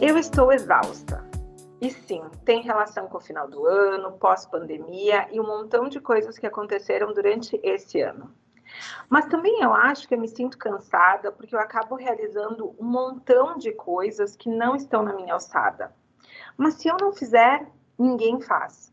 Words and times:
Eu 0.00 0.18
estou 0.18 0.52
exausta. 0.52 1.24
E 1.80 1.90
sim, 1.90 2.22
tem 2.44 2.62
relação 2.62 3.06
com 3.08 3.18
o 3.18 3.20
final 3.20 3.48
do 3.48 3.64
ano, 3.66 4.12
pós-pandemia 4.18 5.28
e 5.30 5.40
um 5.40 5.46
montão 5.46 5.88
de 5.88 6.00
coisas 6.00 6.36
que 6.36 6.46
aconteceram 6.46 7.12
durante 7.12 7.58
esse 7.62 8.00
ano. 8.00 8.34
Mas 9.08 9.26
também 9.26 9.62
eu 9.62 9.72
acho 9.72 10.08
que 10.08 10.14
eu 10.14 10.20
me 10.20 10.28
sinto 10.28 10.58
cansada 10.58 11.30
porque 11.30 11.54
eu 11.54 11.60
acabo 11.60 11.94
realizando 11.94 12.74
um 12.78 12.84
montão 12.84 13.56
de 13.56 13.72
coisas 13.72 14.34
que 14.34 14.48
não 14.48 14.74
estão 14.74 15.02
na 15.02 15.14
minha 15.14 15.34
alçada. 15.34 15.94
Mas 16.56 16.74
se 16.74 16.88
eu 16.88 16.96
não 17.00 17.12
fizer, 17.12 17.66
ninguém 17.98 18.40
faz. 18.40 18.92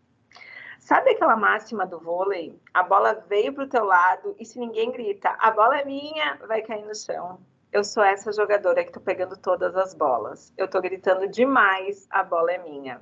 Sabe 0.79 1.11
aquela 1.11 1.35
máxima 1.35 1.85
do 1.85 1.99
vôlei? 1.99 2.59
A 2.73 2.83
bola 2.83 3.25
veio 3.27 3.53
para 3.53 3.63
o 3.63 3.69
teu 3.69 3.85
lado 3.85 4.35
e 4.39 4.45
se 4.45 4.59
ninguém 4.59 4.91
grita, 4.91 5.35
a 5.39 5.51
bola 5.51 5.79
é 5.79 5.85
minha, 5.85 6.37
vai 6.47 6.61
cair 6.61 6.85
no 6.85 6.95
chão. 6.95 7.39
Eu 7.71 7.85
sou 7.85 8.03
essa 8.03 8.33
jogadora 8.33 8.83
que 8.83 8.89
estou 8.89 9.01
pegando 9.01 9.37
todas 9.37 9.77
as 9.77 9.93
bolas. 9.93 10.53
Eu 10.57 10.65
estou 10.65 10.81
gritando 10.81 11.25
demais, 11.25 12.05
a 12.09 12.21
bola 12.21 12.51
é 12.51 12.57
minha. 12.57 13.01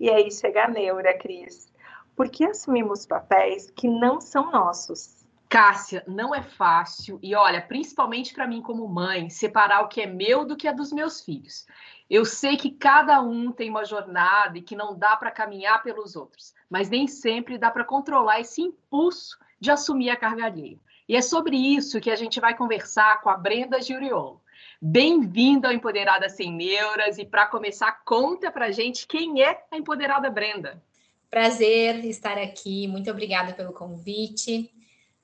E 0.00 0.08
aí 0.08 0.30
chega 0.30 0.64
a 0.64 0.68
neura, 0.68 1.16
Cris. 1.18 1.70
Por 2.16 2.30
que 2.30 2.46
assumimos 2.46 3.04
papéis 3.04 3.70
que 3.70 3.86
não 3.86 4.18
são 4.18 4.50
nossos? 4.50 5.26
Cássia, 5.50 6.02
não 6.08 6.34
é 6.34 6.42
fácil 6.42 7.18
e 7.22 7.34
olha, 7.34 7.60
principalmente 7.60 8.32
para 8.32 8.48
mim 8.48 8.62
como 8.62 8.88
mãe, 8.88 9.28
separar 9.28 9.82
o 9.82 9.88
que 9.88 10.00
é 10.00 10.06
meu 10.06 10.46
do 10.46 10.56
que 10.56 10.66
é 10.66 10.72
dos 10.72 10.92
meus 10.92 11.20
filhos. 11.20 11.66
Eu 12.08 12.24
sei 12.24 12.56
que 12.56 12.70
cada 12.70 13.20
um 13.20 13.52
tem 13.52 13.68
uma 13.68 13.84
jornada 13.84 14.56
e 14.56 14.62
que 14.62 14.74
não 14.74 14.96
dá 14.96 15.14
para 15.14 15.30
caminhar 15.30 15.82
pelos 15.82 16.16
outros, 16.16 16.54
mas 16.70 16.88
nem 16.88 17.06
sempre 17.06 17.58
dá 17.58 17.70
para 17.70 17.84
controlar 17.84 18.40
esse 18.40 18.62
impulso 18.62 19.38
de 19.60 19.70
assumir 19.70 20.08
a 20.08 20.16
carga 20.16 20.46
alheia. 20.46 20.80
E 21.08 21.14
é 21.14 21.22
sobre 21.22 21.56
isso 21.56 22.00
que 22.00 22.10
a 22.10 22.16
gente 22.16 22.40
vai 22.40 22.56
conversar 22.56 23.20
com 23.22 23.30
a 23.30 23.36
Brenda 23.36 23.80
Giuriolo. 23.80 24.42
Bem-vinda 24.82 25.68
ao 25.68 25.74
Empoderada 25.74 26.28
Sem 26.28 26.52
Neuras 26.52 27.16
e 27.16 27.24
para 27.24 27.46
começar, 27.46 28.02
conta 28.04 28.50
para 28.50 28.72
gente 28.72 29.06
quem 29.06 29.40
é 29.40 29.64
a 29.70 29.76
Empoderada 29.76 30.28
Brenda. 30.28 30.82
Prazer 31.30 32.04
estar 32.04 32.36
aqui, 32.38 32.88
muito 32.88 33.08
obrigada 33.08 33.52
pelo 33.52 33.72
convite. 33.72 34.68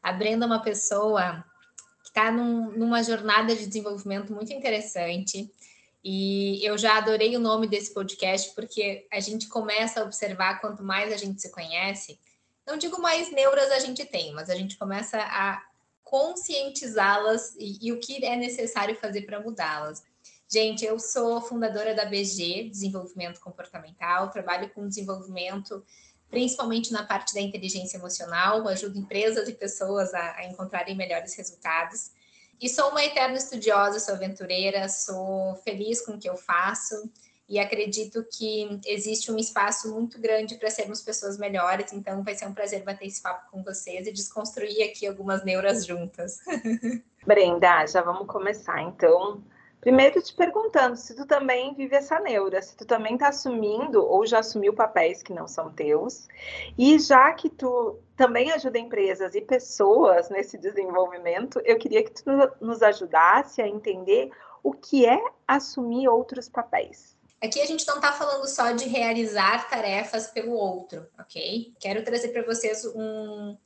A 0.00 0.12
Brenda 0.12 0.44
é 0.44 0.46
uma 0.46 0.62
pessoa 0.62 1.44
que 2.04 2.10
está 2.10 2.30
num, 2.30 2.70
numa 2.70 3.02
jornada 3.02 3.52
de 3.56 3.66
desenvolvimento 3.66 4.32
muito 4.32 4.52
interessante 4.52 5.52
e 6.04 6.64
eu 6.64 6.78
já 6.78 6.96
adorei 6.96 7.36
o 7.36 7.40
nome 7.40 7.66
desse 7.66 7.92
podcast 7.92 8.54
porque 8.54 9.04
a 9.12 9.18
gente 9.18 9.48
começa 9.48 10.00
a 10.00 10.04
observar 10.04 10.60
quanto 10.60 10.84
mais 10.84 11.12
a 11.12 11.16
gente 11.16 11.42
se 11.42 11.50
conhece, 11.50 12.20
não 12.64 12.76
digo 12.76 13.02
mais 13.02 13.32
neuras 13.32 13.72
a 13.72 13.80
gente 13.80 14.04
tem, 14.04 14.32
mas 14.32 14.48
a 14.48 14.54
gente 14.54 14.78
começa 14.78 15.18
a 15.18 15.71
conscientizá-las 16.12 17.56
e, 17.58 17.88
e 17.88 17.90
o 17.90 17.98
que 17.98 18.22
é 18.22 18.36
necessário 18.36 18.94
fazer 18.94 19.22
para 19.22 19.40
mudá-las. 19.40 20.02
Gente, 20.46 20.84
eu 20.84 20.98
sou 20.98 21.40
fundadora 21.40 21.94
da 21.94 22.04
BG, 22.04 22.68
Desenvolvimento 22.70 23.40
Comportamental, 23.40 24.28
trabalho 24.28 24.68
com 24.74 24.86
desenvolvimento 24.86 25.82
principalmente 26.28 26.92
na 26.92 27.04
parte 27.04 27.34
da 27.34 27.40
inteligência 27.40 27.96
emocional, 27.96 28.66
ajudo 28.68 28.98
empresas 28.98 29.48
e 29.48 29.54
pessoas 29.54 30.12
a, 30.12 30.36
a 30.36 30.46
encontrarem 30.46 30.94
melhores 30.94 31.34
resultados. 31.34 32.10
E 32.60 32.68
sou 32.68 32.90
uma 32.90 33.04
eterna 33.04 33.36
estudiosa, 33.36 33.98
sou 33.98 34.14
aventureira, 34.14 34.88
sou 34.90 35.56
feliz 35.56 36.04
com 36.04 36.12
o 36.12 36.18
que 36.18 36.28
eu 36.28 36.36
faço 36.36 37.10
e 37.52 37.58
acredito 37.58 38.24
que 38.32 38.80
existe 38.86 39.30
um 39.30 39.36
espaço 39.36 39.92
muito 39.92 40.18
grande 40.18 40.54
para 40.54 40.70
sermos 40.70 41.02
pessoas 41.02 41.36
melhores. 41.36 41.92
Então, 41.92 42.22
vai 42.22 42.34
ser 42.34 42.46
um 42.46 42.54
prazer 42.54 42.82
bater 42.82 43.06
esse 43.06 43.22
papo 43.22 43.50
com 43.50 43.62
vocês 43.62 44.06
e 44.06 44.10
desconstruir 44.10 44.82
aqui 44.82 45.06
algumas 45.06 45.44
neuras 45.44 45.84
juntas. 45.84 46.38
Brenda, 47.26 47.84
já 47.84 48.00
vamos 48.00 48.26
começar 48.26 48.80
então. 48.80 49.44
Primeiro 49.82 50.22
te 50.22 50.34
perguntando 50.34 50.96
se 50.96 51.14
tu 51.14 51.26
também 51.26 51.74
vive 51.74 51.94
essa 51.94 52.18
neura, 52.20 52.62
se 52.62 52.74
tu 52.74 52.86
também 52.86 53.14
está 53.14 53.28
assumindo 53.28 54.02
ou 54.02 54.24
já 54.24 54.38
assumiu 54.38 54.72
papéis 54.72 55.22
que 55.22 55.34
não 55.34 55.46
são 55.46 55.70
teus. 55.70 56.28
E 56.78 56.98
já 56.98 57.34
que 57.34 57.50
tu 57.50 57.98
também 58.16 58.50
ajuda 58.50 58.78
empresas 58.78 59.34
e 59.34 59.42
pessoas 59.42 60.30
nesse 60.30 60.56
desenvolvimento, 60.56 61.60
eu 61.66 61.76
queria 61.76 62.02
que 62.02 62.12
tu 62.12 62.30
nos 62.62 62.82
ajudasse 62.82 63.60
a 63.60 63.68
entender 63.68 64.30
o 64.62 64.72
que 64.72 65.04
é 65.04 65.22
assumir 65.46 66.08
outros 66.08 66.48
papéis. 66.48 67.20
Aqui 67.42 67.60
a 67.60 67.66
gente 67.66 67.84
não 67.88 67.96
está 67.96 68.12
falando 68.12 68.46
só 68.46 68.70
de 68.70 68.84
realizar 68.88 69.68
tarefas 69.68 70.28
pelo 70.28 70.52
outro, 70.52 71.08
ok? 71.18 71.74
Quero 71.80 72.04
trazer 72.04 72.28
para 72.28 72.44
vocês 72.44 72.84
um, 72.94 73.56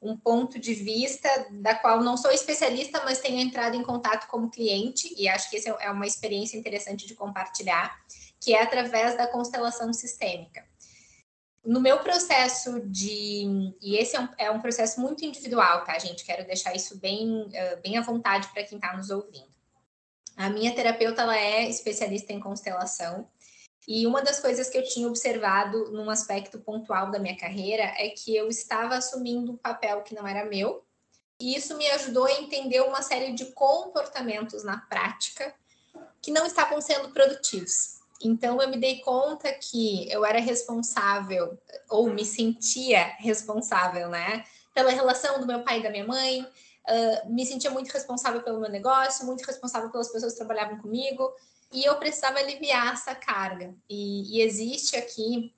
um 0.00 0.16
ponto 0.16 0.56
de 0.56 0.72
vista 0.72 1.28
da 1.50 1.74
qual 1.74 2.00
não 2.00 2.16
sou 2.16 2.30
especialista, 2.30 3.02
mas 3.04 3.18
tenho 3.18 3.40
entrado 3.40 3.76
em 3.76 3.82
contato 3.82 4.28
como 4.28 4.48
cliente, 4.48 5.12
e 5.16 5.28
acho 5.28 5.50
que 5.50 5.56
essa 5.56 5.70
é 5.80 5.90
uma 5.90 6.06
experiência 6.06 6.56
interessante 6.56 7.08
de 7.08 7.16
compartilhar, 7.16 7.98
que 8.40 8.54
é 8.54 8.62
através 8.62 9.16
da 9.16 9.26
constelação 9.26 9.92
sistêmica. 9.92 10.64
No 11.64 11.80
meu 11.80 11.98
processo 11.98 12.80
de. 12.86 13.74
E 13.82 13.96
esse 13.96 14.14
é 14.14 14.20
um, 14.20 14.28
é 14.38 14.50
um 14.50 14.60
processo 14.60 15.00
muito 15.00 15.24
individual, 15.24 15.84
tá, 15.84 15.98
gente? 15.98 16.24
Quero 16.24 16.46
deixar 16.46 16.74
isso 16.74 16.96
bem, 16.98 17.42
uh, 17.42 17.82
bem 17.82 17.98
à 17.98 18.00
vontade 18.00 18.46
para 18.54 18.62
quem 18.62 18.78
está 18.78 18.96
nos 18.96 19.10
ouvindo. 19.10 19.57
A 20.38 20.48
minha 20.48 20.72
terapeuta 20.72 21.22
ela 21.22 21.36
é 21.36 21.68
especialista 21.68 22.32
em 22.32 22.38
constelação 22.38 23.28
e 23.88 24.06
uma 24.06 24.22
das 24.22 24.38
coisas 24.38 24.70
que 24.70 24.78
eu 24.78 24.84
tinha 24.84 25.08
observado 25.08 25.90
num 25.90 26.08
aspecto 26.08 26.60
pontual 26.60 27.10
da 27.10 27.18
minha 27.18 27.36
carreira 27.36 27.82
é 27.96 28.10
que 28.10 28.36
eu 28.36 28.48
estava 28.48 28.94
assumindo 28.94 29.50
um 29.50 29.56
papel 29.56 30.00
que 30.02 30.14
não 30.14 30.24
era 30.28 30.48
meu, 30.48 30.84
e 31.40 31.56
isso 31.56 31.76
me 31.76 31.88
ajudou 31.88 32.26
a 32.26 32.32
entender 32.34 32.80
uma 32.82 33.02
série 33.02 33.32
de 33.32 33.46
comportamentos 33.46 34.62
na 34.62 34.78
prática 34.78 35.52
que 36.22 36.30
não 36.30 36.46
estavam 36.46 36.80
sendo 36.80 37.10
produtivos. 37.10 37.98
Então 38.22 38.62
eu 38.62 38.68
me 38.68 38.76
dei 38.76 39.00
conta 39.00 39.52
que 39.52 40.08
eu 40.08 40.24
era 40.24 40.38
responsável 40.38 41.58
ou 41.90 42.10
me 42.10 42.24
sentia 42.24 43.02
responsável, 43.18 44.08
né, 44.08 44.44
pela 44.72 44.92
relação 44.92 45.40
do 45.40 45.46
meu 45.46 45.64
pai 45.64 45.80
e 45.80 45.82
da 45.82 45.90
minha 45.90 46.06
mãe, 46.06 46.46
uh, 46.86 47.32
me 47.32 47.44
sentia 47.46 47.70
muito 47.70 47.90
responsável 47.90 48.42
pelo 48.42 48.60
meu 48.60 48.70
negócio, 48.70 49.26
muito 49.26 49.44
responsável 49.44 49.90
pelas 49.90 50.10
pessoas 50.10 50.32
que 50.32 50.38
trabalhavam 50.38 50.78
comigo 50.78 51.32
e 51.72 51.84
eu 51.84 51.96
precisava 51.96 52.38
aliviar 52.38 52.94
essa 52.94 53.14
carga. 53.14 53.74
E, 53.88 54.38
e, 54.38 54.42
existe 54.42 54.96
aqui 54.96 55.54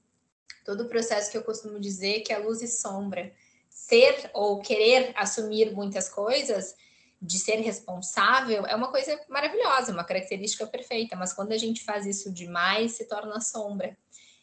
todo 0.64 0.82
o 0.82 0.88
processo 0.88 1.30
que 1.30 1.36
eu 1.36 1.44
costumo 1.44 1.78
dizer 1.78 2.20
que 2.20 2.32
é 2.32 2.38
luz 2.38 2.62
e 2.62 2.69
sombra. 2.69 3.32
Ser 3.69 4.30
ou 4.34 4.60
querer 4.60 5.12
assumir 5.16 5.72
muitas 5.72 6.09
coisas, 6.09 6.75
de 7.22 7.38
ser 7.38 7.56
responsável, 7.56 8.64
é 8.66 8.75
uma 8.75 8.91
coisa 8.91 9.19
maravilhosa, 9.28 9.92
uma 9.92 10.04
característica 10.04 10.66
perfeita, 10.66 11.14
mas 11.14 11.34
quando 11.34 11.53
a 11.53 11.59
gente 11.59 11.84
faz 11.84 12.06
isso 12.06 12.32
demais, 12.32 12.92
se 12.92 13.04
torna 13.04 13.41
sombra. 13.41 13.97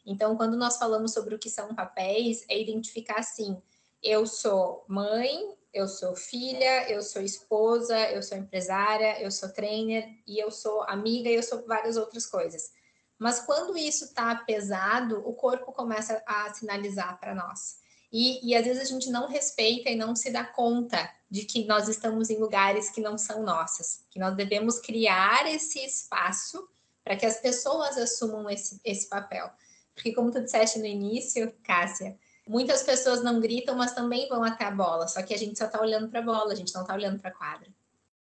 Então, 0.06 0.38
quando 0.38 0.56
nós 0.56 0.78
falamos 0.78 1.12
sobre 1.12 1.34
o 1.34 1.40
que 1.40 1.50
são 1.50 1.74
papéis, 1.74 2.46
é 2.48 2.60
identificar 2.60 3.18
assim: 3.18 3.60
eu 4.02 4.28
sou 4.28 4.86
mãe, 4.88 5.57
eu 5.74 5.88
sou 5.88 6.16
filha, 6.16 6.90
eu 6.90 7.02
sou 7.02 7.22
esposa, 7.22 7.98
eu 8.12 8.24
sou 8.24 8.38
empresária, 8.38 9.22
eu 9.22 9.32
sou 9.32 9.50
trainer 9.50 10.08
e 10.26 10.42
eu 10.42 10.50
sou 10.50 10.84
amiga 10.84 11.30
e 11.30 11.36
eu 11.36 11.44
sou 11.44 11.66
várias 11.66 11.98
outras 11.98 12.26
coisas. 12.26 12.72
Mas 13.20 13.40
quando 13.40 13.78
isso 13.78 14.06
está 14.06 14.36
pesado, 14.36 15.22
o 15.28 15.34
corpo 15.34 15.72
começa 15.72 16.22
a 16.26 16.54
sinalizar 16.54 17.20
para 17.20 17.34
nós. 17.34 17.78
E, 18.12 18.48
e 18.48 18.56
às 18.56 18.66
vezes 18.66 18.84
a 18.84 18.86
gente 18.86 19.10
não 19.10 19.28
respeita 19.28 19.90
e 19.90 19.96
não 19.96 20.16
se 20.16 20.32
dá 20.32 20.44
conta 20.44 21.10
de 21.30 21.44
que 21.44 21.66
nós 21.66 21.90
estamos 21.90 22.30
em 22.30 22.38
lugares 22.38 22.90
que 22.90 23.02
não 23.02 23.18
são 23.18 23.44
nossas, 23.44 24.06
que 24.10 24.20
nós 24.20 24.36
devemos 24.36 24.80
criar 24.80 25.46
esse 25.48 25.80
espaço 25.84 26.68
para 27.04 27.18
que 27.18 27.26
as 27.26 27.40
pessoas 27.40 27.98
assumam 27.98 28.50
esse, 28.50 28.80
esse 28.84 29.08
papel. 29.10 29.50
Porque, 29.94 30.14
como 30.14 30.32
tu 30.32 30.42
disseste 30.42 30.80
no 30.80 30.86
início, 30.86 31.52
Cássia, 31.64 32.18
Muitas 32.48 32.84
pessoas 32.84 33.24
não 33.24 33.40
gritam, 33.40 33.76
mas 33.76 33.94
também 33.94 34.28
vão 34.30 34.44
até 34.44 34.66
a 34.66 34.72
bola, 34.72 35.08
só 35.08 35.22
que 35.22 35.34
a 35.34 35.38
gente 35.38 35.58
só 35.58 35.66
está 35.66 35.82
olhando 35.82 36.08
para 36.08 36.20
a 36.20 36.24
bola, 36.24 36.54
a 36.54 36.56
gente 36.56 36.74
não 36.74 36.82
está 36.82 36.94
olhando 36.94 37.20
para 37.20 37.30
a 37.30 37.34
quadra. 37.34 37.68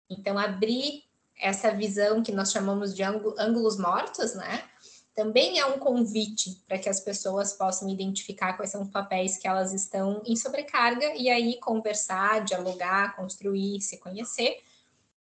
Então, 0.08 0.38
abrir 0.38 1.04
essa 1.36 1.70
visão 1.74 2.22
que 2.22 2.32
nós 2.32 2.52
chamamos 2.52 2.94
de 2.94 3.02
ângulos 3.02 3.76
mortos, 3.76 4.34
né? 4.34 4.64
Também 5.14 5.58
é 5.58 5.66
um 5.66 5.78
convite 5.78 6.62
para 6.66 6.78
que 6.78 6.88
as 6.88 7.00
pessoas 7.00 7.52
possam 7.52 7.88
identificar 7.88 8.54
quais 8.54 8.70
são 8.70 8.82
os 8.82 8.90
papéis 8.90 9.38
que 9.38 9.46
elas 9.46 9.72
estão 9.72 10.22
em 10.26 10.34
sobrecarga 10.34 11.14
e 11.14 11.28
aí 11.28 11.58
conversar, 11.60 12.44
dialogar, 12.44 13.14
construir, 13.14 13.80
se 13.80 13.98
conhecer, 13.98 14.58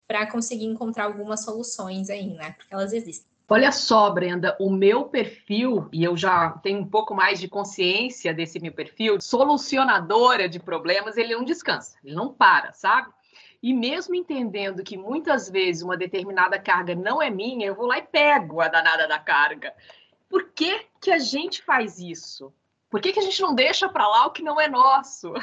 para 0.07 0.29
conseguir 0.29 0.65
encontrar 0.65 1.05
algumas 1.05 1.43
soluções 1.43 2.09
aí, 2.09 2.33
né? 2.33 2.51
Porque 2.53 2.73
elas 2.73 2.91
existem. 2.91 3.32
Olha 3.49 3.71
só, 3.71 4.09
Brenda, 4.09 4.57
o 4.59 4.69
meu 4.69 5.05
perfil, 5.05 5.87
e 5.91 6.03
eu 6.03 6.17
já 6.17 6.51
tenho 6.63 6.79
um 6.79 6.87
pouco 6.87 7.13
mais 7.13 7.39
de 7.39 7.47
consciência 7.47 8.33
desse 8.33 8.59
meu 8.59 8.71
perfil, 8.71 9.21
solucionadora 9.21 10.49
de 10.49 10.59
problemas, 10.59 11.17
ele 11.17 11.35
não 11.35 11.43
descansa, 11.43 11.97
ele 12.03 12.15
não 12.15 12.33
para, 12.33 12.73
sabe? 12.73 13.11
E 13.61 13.73
mesmo 13.73 14.15
entendendo 14.15 14.83
que 14.83 14.97
muitas 14.97 15.49
vezes 15.49 15.83
uma 15.83 15.95
determinada 15.95 16.57
carga 16.57 16.95
não 16.95 17.21
é 17.21 17.29
minha, 17.29 17.67
eu 17.67 17.75
vou 17.75 17.85
lá 17.85 17.99
e 17.99 18.01
pego 18.01 18.59
a 18.59 18.67
danada 18.67 19.07
da 19.07 19.19
carga. 19.19 19.73
Por 20.27 20.49
que, 20.49 20.87
que 20.99 21.11
a 21.11 21.19
gente 21.19 21.61
faz 21.61 21.99
isso? 21.99 22.51
Por 22.89 22.99
que, 22.99 23.13
que 23.13 23.19
a 23.19 23.23
gente 23.23 23.41
não 23.41 23.53
deixa 23.53 23.87
para 23.87 24.07
lá 24.07 24.25
o 24.25 24.31
que 24.31 24.41
não 24.41 24.59
é 24.59 24.67
nosso? 24.67 25.33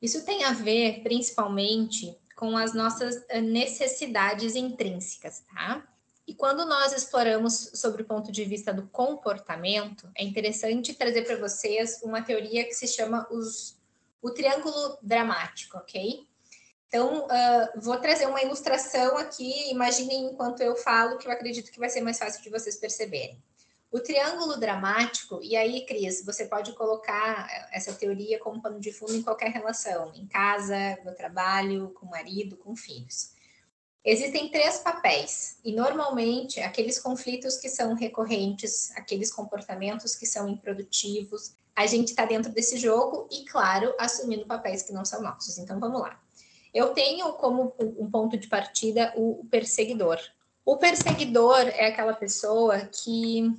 Isso 0.00 0.24
tem 0.24 0.44
a 0.44 0.52
ver, 0.52 1.02
principalmente, 1.02 2.18
com 2.34 2.56
as 2.56 2.74
nossas 2.74 3.24
eh, 3.28 3.40
necessidades 3.40 4.56
intrínsecas, 4.56 5.44
tá? 5.54 5.86
E 6.32 6.34
quando 6.34 6.64
nós 6.64 6.94
exploramos 6.94 7.72
sobre 7.74 8.00
o 8.00 8.06
ponto 8.06 8.32
de 8.32 8.42
vista 8.46 8.72
do 8.72 8.86
comportamento, 8.86 10.10
é 10.16 10.24
interessante 10.24 10.94
trazer 10.94 11.26
para 11.26 11.36
vocês 11.36 12.00
uma 12.02 12.22
teoria 12.22 12.64
que 12.64 12.72
se 12.72 12.88
chama 12.88 13.28
os, 13.30 13.78
o 14.22 14.30
triângulo 14.30 14.96
dramático, 15.02 15.76
ok? 15.76 16.26
Então, 16.88 17.26
uh, 17.26 17.80
vou 17.82 17.98
trazer 17.98 18.24
uma 18.24 18.40
ilustração 18.40 19.18
aqui, 19.18 19.70
imaginem 19.70 20.24
enquanto 20.24 20.62
eu 20.62 20.74
falo, 20.74 21.18
que 21.18 21.28
eu 21.28 21.32
acredito 21.32 21.70
que 21.70 21.78
vai 21.78 21.90
ser 21.90 22.00
mais 22.00 22.18
fácil 22.18 22.42
de 22.42 22.48
vocês 22.48 22.76
perceberem. 22.76 23.38
O 23.90 24.00
triângulo 24.00 24.58
dramático, 24.58 25.38
e 25.42 25.54
aí, 25.54 25.84
Cris, 25.84 26.24
você 26.24 26.46
pode 26.46 26.72
colocar 26.72 27.46
essa 27.70 27.92
teoria 27.92 28.38
como 28.38 28.62
pano 28.62 28.80
de 28.80 28.90
fundo 28.90 29.14
em 29.14 29.22
qualquer 29.22 29.50
relação, 29.50 30.10
em 30.14 30.26
casa, 30.26 30.98
no 31.04 31.14
trabalho, 31.14 31.90
com 31.90 32.06
o 32.06 32.10
marido, 32.10 32.56
com 32.56 32.74
filhos. 32.74 33.32
Existem 34.04 34.48
três 34.48 34.78
papéis, 34.78 35.58
e 35.64 35.72
normalmente 35.72 36.60
aqueles 36.60 36.98
conflitos 36.98 37.56
que 37.56 37.68
são 37.68 37.94
recorrentes, 37.94 38.90
aqueles 38.96 39.32
comportamentos 39.32 40.16
que 40.16 40.26
são 40.26 40.48
improdutivos, 40.48 41.54
a 41.74 41.86
gente 41.86 42.08
está 42.08 42.24
dentro 42.24 42.52
desse 42.52 42.76
jogo 42.76 43.28
e, 43.30 43.44
claro, 43.44 43.94
assumindo 43.98 44.44
papéis 44.44 44.82
que 44.82 44.92
não 44.92 45.04
são 45.04 45.22
nossos. 45.22 45.56
Então 45.56 45.78
vamos 45.78 46.00
lá. 46.00 46.20
Eu 46.74 46.94
tenho 46.94 47.32
como 47.34 47.74
um 47.78 48.10
ponto 48.10 48.36
de 48.36 48.48
partida 48.48 49.12
o 49.16 49.46
perseguidor. 49.50 50.18
O 50.64 50.76
perseguidor 50.76 51.60
é 51.60 51.86
aquela 51.86 52.14
pessoa 52.14 52.80
que, 52.80 53.52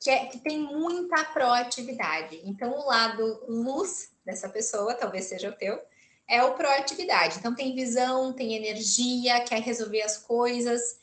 que, 0.00 0.10
é, 0.10 0.26
que 0.26 0.38
tem 0.38 0.58
muita 0.58 1.22
proatividade. 1.24 2.40
Então, 2.44 2.72
o 2.72 2.86
lado 2.86 3.44
luz 3.48 4.10
dessa 4.24 4.48
pessoa, 4.48 4.94
talvez 4.94 5.26
seja 5.26 5.50
o 5.50 5.52
teu, 5.52 5.80
é 6.28 6.42
o 6.42 6.54
proatividade. 6.54 7.38
Então, 7.38 7.54
tem 7.54 7.74
visão, 7.74 8.32
tem 8.32 8.54
energia, 8.54 9.40
quer 9.40 9.60
resolver 9.60 10.02
as 10.02 10.16
coisas. 10.18 10.98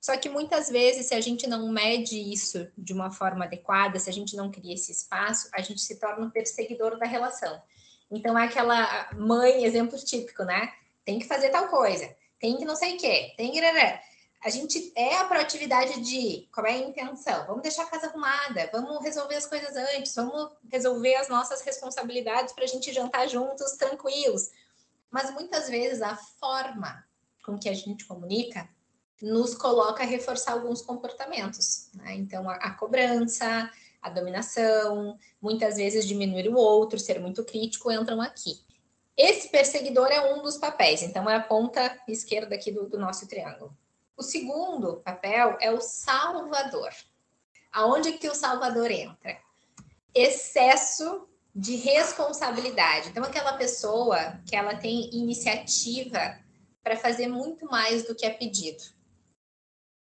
Só 0.00 0.16
que 0.16 0.28
muitas 0.28 0.68
vezes, 0.68 1.06
se 1.06 1.14
a 1.14 1.20
gente 1.20 1.46
não 1.46 1.68
mede 1.72 2.16
isso 2.16 2.68
de 2.76 2.92
uma 2.92 3.10
forma 3.10 3.44
adequada, 3.44 3.98
se 3.98 4.08
a 4.08 4.12
gente 4.12 4.36
não 4.36 4.50
cria 4.50 4.74
esse 4.74 4.92
espaço, 4.92 5.48
a 5.52 5.60
gente 5.60 5.80
se 5.80 5.98
torna 5.98 6.24
um 6.24 6.30
perseguidor 6.30 6.98
da 6.98 7.06
relação. 7.06 7.60
Então, 8.10 8.38
é 8.38 8.44
aquela 8.44 9.10
mãe, 9.14 9.64
exemplo 9.64 9.98
típico, 9.98 10.44
né? 10.44 10.72
Tem 11.04 11.18
que 11.18 11.26
fazer 11.26 11.50
tal 11.50 11.68
coisa, 11.68 12.14
tem 12.38 12.56
que 12.56 12.64
não 12.64 12.76
sei 12.76 12.94
o 12.94 12.98
quê, 12.98 13.32
tem 13.36 13.50
que. 13.50 13.60
A 14.44 14.50
gente 14.50 14.92
é 14.94 15.16
a 15.16 15.24
proatividade 15.24 16.00
de 16.02 16.48
qual 16.54 16.66
é 16.66 16.72
a 16.72 16.78
intenção? 16.78 17.46
Vamos 17.46 17.62
deixar 17.62 17.82
a 17.82 17.90
casa 17.90 18.06
arrumada, 18.06 18.68
vamos 18.72 19.02
resolver 19.02 19.34
as 19.34 19.46
coisas 19.46 19.74
antes, 19.74 20.14
vamos 20.14 20.50
resolver 20.70 21.16
as 21.16 21.28
nossas 21.28 21.62
responsabilidades 21.62 22.52
para 22.52 22.62
a 22.62 22.68
gente 22.68 22.92
jantar 22.92 23.28
juntos, 23.28 23.72
tranquilos 23.72 24.50
mas 25.16 25.32
muitas 25.32 25.66
vezes 25.70 26.02
a 26.02 26.14
forma 26.14 27.02
com 27.42 27.58
que 27.58 27.70
a 27.70 27.72
gente 27.72 28.04
comunica 28.04 28.68
nos 29.22 29.54
coloca 29.54 30.02
a 30.02 30.06
reforçar 30.06 30.52
alguns 30.52 30.82
comportamentos. 30.82 31.88
Né? 31.94 32.16
Então, 32.16 32.46
a, 32.50 32.56
a, 32.56 32.74
cobrança, 32.74 33.70
a 34.02 34.10
dominação, 34.10 35.18
muitas 35.40 35.76
vezes 35.76 36.06
diminuir 36.06 36.50
o 36.50 36.54
outro, 36.54 36.98
ser 36.98 37.18
muito 37.18 37.42
crítico, 37.46 37.90
entram 37.90 38.20
aqui. 38.20 38.60
Esse 39.16 39.48
perseguidor 39.48 40.08
é 40.08 40.34
um 40.34 40.42
dos 40.42 40.58
papéis, 40.58 41.00
então 41.00 41.30
é 41.30 41.36
a 41.36 41.40
ponta 41.40 41.98
esquerda 42.06 42.54
aqui 42.54 42.70
do, 42.70 42.86
do 42.86 42.98
nosso 42.98 43.26
triângulo. 43.26 43.74
O 44.18 44.22
segundo 44.22 44.96
papel 44.96 45.56
é 45.62 45.72
o 45.72 45.80
salvador. 45.80 46.90
Aonde 47.72 48.12
que 48.12 48.28
o 48.28 48.34
salvador 48.34 48.90
entra? 48.90 49.38
Excesso 50.14 51.26
de 51.58 51.74
responsabilidade. 51.76 53.08
Então, 53.08 53.24
aquela 53.24 53.54
pessoa 53.54 54.38
que 54.46 54.54
ela 54.54 54.76
tem 54.76 55.08
iniciativa 55.10 56.38
para 56.84 56.98
fazer 56.98 57.28
muito 57.28 57.64
mais 57.64 58.02
do 58.02 58.14
que 58.14 58.26
é 58.26 58.30
pedido. 58.30 58.84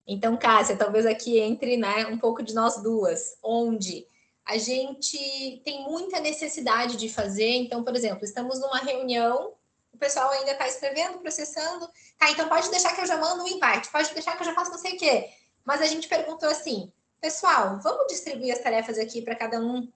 Então, 0.06 0.34
Cássia, 0.34 0.76
talvez 0.76 1.04
aqui 1.04 1.38
entre 1.38 1.76
né, 1.76 2.06
um 2.06 2.16
pouco 2.16 2.42
de 2.42 2.54
nós 2.54 2.82
duas, 2.82 3.36
onde 3.42 4.06
a 4.46 4.56
gente 4.56 5.60
tem 5.62 5.84
muita 5.84 6.20
necessidade 6.20 6.96
de 6.96 7.10
fazer. 7.10 7.50
Então, 7.56 7.84
por 7.84 7.94
exemplo, 7.94 8.24
estamos 8.24 8.58
numa 8.58 8.78
reunião, 8.78 9.52
o 9.92 9.98
pessoal 9.98 10.30
ainda 10.30 10.52
está 10.52 10.66
escrevendo, 10.66 11.18
processando. 11.18 11.86
Tá, 12.18 12.30
então 12.30 12.48
pode 12.48 12.70
deixar 12.70 12.94
que 12.94 13.02
eu 13.02 13.06
já 13.06 13.18
mando 13.18 13.44
um 13.44 13.46
invite, 13.46 13.92
pode 13.92 14.12
deixar 14.14 14.36
que 14.36 14.42
eu 14.42 14.46
já 14.46 14.54
faço 14.54 14.70
não 14.70 14.78
sei 14.78 14.94
o 14.94 14.98
quê. 14.98 15.28
Mas 15.66 15.82
a 15.82 15.86
gente 15.86 16.08
perguntou 16.08 16.48
assim, 16.48 16.90
pessoal, 17.20 17.78
vamos 17.82 18.06
distribuir 18.06 18.54
as 18.54 18.62
tarefas 18.62 18.98
aqui 18.98 19.20
para 19.20 19.36
cada 19.36 19.60
um 19.60 19.86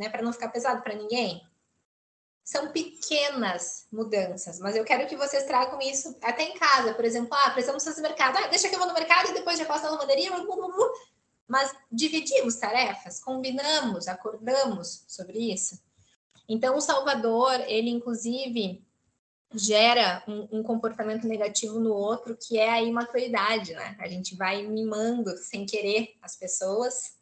né, 0.00 0.08
para 0.08 0.22
não 0.22 0.32
ficar 0.32 0.48
pesado 0.48 0.82
para 0.82 0.94
ninguém. 0.94 1.46
São 2.42 2.72
pequenas 2.72 3.86
mudanças, 3.92 4.58
mas 4.58 4.74
eu 4.74 4.82
quero 4.82 5.06
que 5.06 5.14
vocês 5.14 5.44
tragam 5.44 5.78
isso 5.78 6.16
até 6.22 6.42
em 6.42 6.58
casa. 6.58 6.94
Por 6.94 7.04
exemplo, 7.04 7.34
ah, 7.34 7.50
precisamos 7.50 7.84
fazer 7.84 8.00
mercado. 8.00 8.38
Ah, 8.38 8.46
deixa 8.46 8.66
que 8.66 8.74
eu 8.74 8.78
vou 8.78 8.88
no 8.88 8.94
mercado 8.94 9.28
e 9.28 9.34
depois 9.34 9.58
já 9.58 9.66
passo 9.66 9.84
na 9.84 9.90
lavanderia. 9.90 10.30
Mas 11.46 11.76
dividimos 11.92 12.56
tarefas, 12.56 13.22
combinamos, 13.22 14.08
acordamos 14.08 15.04
sobre 15.06 15.38
isso. 15.52 15.78
Então, 16.48 16.76
o 16.76 16.80
Salvador, 16.80 17.60
ele 17.68 17.90
inclusive 17.90 18.82
gera 19.52 20.24
um, 20.26 20.60
um, 20.60 20.62
comportamento 20.62 21.26
negativo 21.26 21.78
no 21.78 21.92
outro, 21.92 22.36
que 22.36 22.58
é 22.58 22.70
a 22.70 22.82
imaturidade, 22.82 23.74
né? 23.74 23.96
A 23.98 24.08
gente 24.08 24.34
vai 24.34 24.62
mimando 24.62 25.36
sem 25.36 25.66
querer 25.66 26.14
as 26.22 26.36
pessoas 26.36 27.19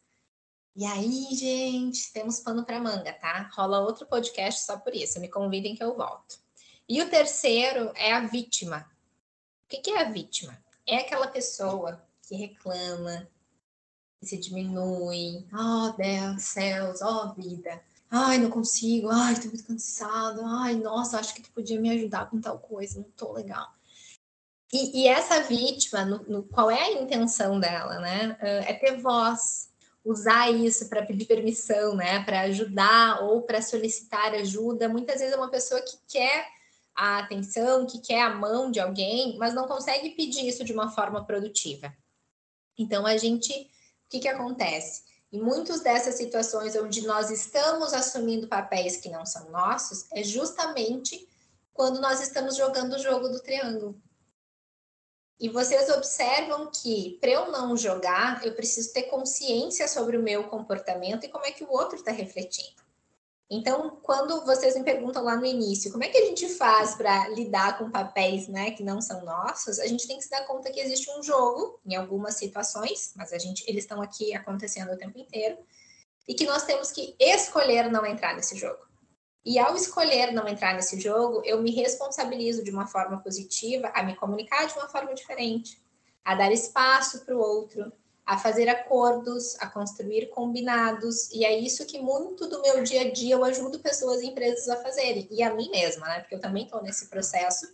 e 0.79 0.85
aí, 0.85 1.35
gente, 1.35 2.09
temos 2.13 2.39
pano 2.39 2.63
para 2.63 2.79
manga, 2.79 3.11
tá? 3.11 3.51
Rola 3.53 3.81
outro 3.81 4.07
podcast 4.07 4.61
só 4.61 4.77
por 4.77 4.95
isso. 4.95 5.19
Me 5.19 5.27
convidem 5.27 5.75
que 5.75 5.83
eu 5.83 5.93
volto. 5.93 6.39
E 6.87 7.01
o 7.01 7.09
terceiro 7.09 7.91
é 7.95 8.13
a 8.13 8.21
vítima. 8.21 8.89
O 9.65 9.67
que 9.67 9.91
é 9.91 10.03
a 10.03 10.09
vítima? 10.09 10.57
É 10.87 10.99
aquela 10.99 11.27
pessoa 11.27 12.01
que 12.25 12.33
reclama, 12.33 13.27
que 14.21 14.25
se 14.25 14.37
diminui. 14.37 15.45
Oh, 15.51 15.91
Deus, 15.97 16.43
céus, 16.43 17.01
oh, 17.01 17.33
vida. 17.33 17.83
Ai, 18.09 18.37
não 18.37 18.49
consigo. 18.49 19.09
Ai, 19.09 19.35
tô 19.35 19.49
muito 19.49 19.65
cansado. 19.65 20.39
Ai, 20.45 20.75
nossa, 20.75 21.19
acho 21.19 21.35
que 21.35 21.41
tu 21.41 21.51
podia 21.51 21.77
me 21.77 21.89
ajudar 21.89 22.29
com 22.29 22.39
tal 22.39 22.57
coisa. 22.57 23.01
Não 23.01 23.11
tô 23.17 23.33
legal. 23.33 23.67
E, 24.71 25.01
e 25.01 25.07
essa 25.09 25.43
vítima, 25.43 26.05
no, 26.05 26.23
no, 26.23 26.43
qual 26.43 26.71
é 26.71 26.81
a 26.81 27.01
intenção 27.01 27.59
dela, 27.59 27.99
né? 27.99 28.37
É 28.39 28.73
ter 28.75 29.01
voz, 29.01 29.68
usar 30.03 30.49
isso 30.49 30.89
para 30.89 31.05
pedir 31.05 31.25
permissão, 31.25 31.95
né, 31.95 32.23
para 32.23 32.41
ajudar 32.41 33.23
ou 33.23 33.41
para 33.41 33.61
solicitar 33.61 34.33
ajuda. 34.33 34.89
Muitas 34.89 35.19
vezes 35.19 35.33
é 35.33 35.37
uma 35.37 35.51
pessoa 35.51 35.81
que 35.81 35.97
quer 36.07 36.47
a 36.95 37.19
atenção, 37.19 37.85
que 37.85 37.99
quer 37.99 38.21
a 38.21 38.29
mão 38.29 38.71
de 38.71 38.79
alguém, 38.79 39.37
mas 39.37 39.53
não 39.53 39.67
consegue 39.67 40.11
pedir 40.11 40.47
isso 40.47 40.63
de 40.63 40.73
uma 40.73 40.89
forma 40.91 41.23
produtiva. 41.25 41.93
Então 42.77 43.05
a 43.05 43.17
gente, 43.17 43.51
o 43.53 44.09
que 44.09 44.19
que 44.19 44.27
acontece? 44.27 45.03
Em 45.31 45.39
muitas 45.39 45.81
dessas 45.81 46.15
situações 46.15 46.75
onde 46.75 47.05
nós 47.05 47.29
estamos 47.29 47.93
assumindo 47.93 48.47
papéis 48.47 48.97
que 48.97 49.09
não 49.09 49.25
são 49.25 49.49
nossos, 49.51 50.07
é 50.11 50.23
justamente 50.23 51.27
quando 51.71 52.01
nós 52.01 52.19
estamos 52.19 52.57
jogando 52.57 52.93
o 52.93 52.99
jogo 52.99 53.29
do 53.29 53.39
triângulo. 53.39 53.95
E 55.39 55.47
vocês 55.47 55.89
observam 55.89 56.69
que, 56.69 57.17
para 57.21 57.29
eu 57.29 57.51
não 57.51 57.77
jogar, 57.77 58.45
eu 58.45 58.53
preciso 58.53 58.91
ter 58.91 59.03
consciência 59.03 59.87
sobre 59.87 60.17
o 60.17 60.21
meu 60.21 60.45
comportamento 60.49 61.23
e 61.23 61.29
como 61.29 61.45
é 61.45 61.51
que 61.51 61.63
o 61.63 61.71
outro 61.71 61.95
está 61.95 62.11
refletindo. 62.11 62.79
Então, 63.49 63.97
quando 64.03 64.45
vocês 64.45 64.75
me 64.75 64.83
perguntam 64.83 65.23
lá 65.23 65.35
no 65.35 65.45
início, 65.45 65.91
como 65.91 66.03
é 66.03 66.09
que 66.09 66.17
a 66.17 66.25
gente 66.25 66.47
faz 66.49 66.93
para 66.93 67.29
lidar 67.29 67.79
com 67.79 67.89
papéis 67.89 68.47
né, 68.47 68.71
que 68.71 68.83
não 68.83 69.01
são 69.01 69.25
nossos, 69.25 69.79
a 69.79 69.87
gente 69.87 70.07
tem 70.07 70.17
que 70.17 70.25
se 70.25 70.29
dar 70.29 70.45
conta 70.45 70.71
que 70.71 70.79
existe 70.79 71.09
um 71.09 71.23
jogo 71.23 71.79
em 71.83 71.95
algumas 71.95 72.35
situações, 72.35 73.11
mas 73.15 73.33
a 73.33 73.39
gente, 73.39 73.63
eles 73.67 73.85
estão 73.85 74.01
aqui 74.01 74.35
acontecendo 74.35 74.91
o 74.91 74.97
tempo 74.97 75.17
inteiro, 75.17 75.57
e 76.27 76.35
que 76.35 76.45
nós 76.45 76.63
temos 76.63 76.91
que 76.91 77.15
escolher 77.19 77.89
não 77.89 78.05
entrar 78.05 78.35
nesse 78.35 78.55
jogo. 78.55 78.88
E 79.45 79.57
ao 79.57 79.75
escolher 79.75 80.31
não 80.31 80.47
entrar 80.47 80.73
nesse 80.73 80.99
jogo, 80.99 81.41
eu 81.45 81.61
me 81.61 81.71
responsabilizo 81.71 82.63
de 82.63 82.71
uma 82.71 82.85
forma 82.85 83.19
positiva 83.19 83.91
a 83.93 84.03
me 84.03 84.15
comunicar 84.15 84.67
de 84.67 84.73
uma 84.73 84.89
forma 84.89 85.13
diferente, 85.13 85.81
a 86.23 86.35
dar 86.35 86.51
espaço 86.51 87.25
para 87.25 87.35
o 87.35 87.39
outro, 87.39 87.91
a 88.25 88.37
fazer 88.37 88.69
acordos, 88.69 89.55
a 89.59 89.67
construir 89.67 90.27
combinados. 90.27 91.31
E 91.31 91.43
é 91.43 91.57
isso 91.57 91.85
que 91.85 91.99
muito 91.99 92.47
do 92.47 92.61
meu 92.61 92.83
dia 92.83 93.01
a 93.01 93.11
dia 93.11 93.35
eu 93.35 93.43
ajudo 93.43 93.79
pessoas 93.79 94.21
e 94.21 94.27
empresas 94.27 94.69
a 94.69 94.75
fazerem, 94.83 95.27
e 95.31 95.41
a 95.41 95.53
mim 95.53 95.69
mesma, 95.71 96.07
né? 96.07 96.19
Porque 96.19 96.35
eu 96.35 96.39
também 96.39 96.65
estou 96.65 96.83
nesse 96.83 97.09
processo 97.09 97.67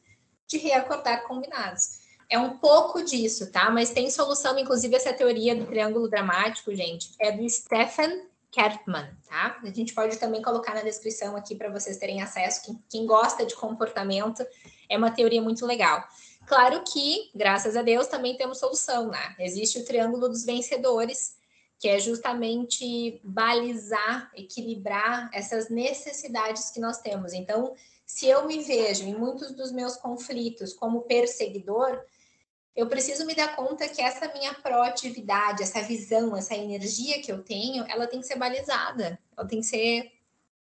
de 0.48 0.58
reacordar 0.58 1.28
combinados. 1.28 2.06
É 2.30 2.40
um 2.40 2.58
pouco 2.58 3.04
disso, 3.04 3.52
tá? 3.52 3.70
Mas 3.70 3.90
tem 3.90 4.10
solução, 4.10 4.58
inclusive 4.58 4.96
essa 4.96 5.14
teoria 5.14 5.56
do 5.56 5.66
triângulo 5.66 6.10
dramático, 6.10 6.74
gente, 6.74 7.12
é 7.20 7.32
do 7.32 7.48
Stephen 7.50 8.26
Kertman, 8.56 9.06
tá? 9.28 9.60
A 9.62 9.70
gente 9.70 9.94
pode 9.94 10.16
também 10.16 10.42
colocar 10.42 10.74
na 10.74 10.82
descrição 10.82 11.36
aqui 11.36 11.54
para 11.56 11.70
vocês 11.70 11.98
terem 11.98 12.22
acesso. 12.22 12.64
Quem, 12.66 12.84
quem, 12.90 13.06
gosta 13.06 13.46
de 13.46 13.54
comportamento, 13.54 14.48
é 14.88 14.98
uma 14.98 15.12
teoria 15.12 15.42
muito 15.42 15.66
legal. 15.66 16.02
Claro 16.48 16.82
que, 16.86 17.32
graças 17.36 17.76
a 17.76 17.82
Deus, 17.82 18.08
também 18.08 18.38
temos 18.38 18.60
solução, 18.60 19.10
né? 19.10 19.36
Existe 19.40 19.80
o 19.80 19.84
triângulo 19.84 20.30
dos 20.30 20.46
vencedores, 20.46 21.36
que 21.78 21.90
é 21.90 22.00
justamente 22.00 23.20
balizar, 23.26 24.32
equilibrar 24.34 25.30
essas 25.34 25.70
necessidades 25.70 26.70
que 26.70 26.80
nós 26.80 27.00
temos. 27.00 27.34
Então, 27.34 27.76
se 28.06 28.26
eu 28.26 28.48
me 28.48 28.64
vejo 28.64 29.04
em 29.04 29.14
muitos 29.14 29.52
dos 29.52 29.74
meus 29.74 29.98
conflitos 29.98 30.72
como 30.72 31.02
perseguidor, 31.02 32.02
eu 32.76 32.88
preciso 32.88 33.26
me 33.26 33.34
dar 33.34 33.56
conta 33.56 33.88
que 33.88 34.02
essa 34.02 34.28
minha 34.34 34.54
proatividade, 34.54 35.64
essa 35.64 35.82
visão, 35.82 36.36
essa 36.36 36.56
energia 36.56 37.22
que 37.22 37.32
eu 37.32 37.42
tenho, 37.42 37.86
ela 37.88 38.06
tem 38.06 38.20
que 38.20 38.28
ser 38.28 38.38
balizada, 38.38 39.18
ela 39.36 39.48
tem 39.48 39.62
que 39.62 39.66
ser 39.66 40.12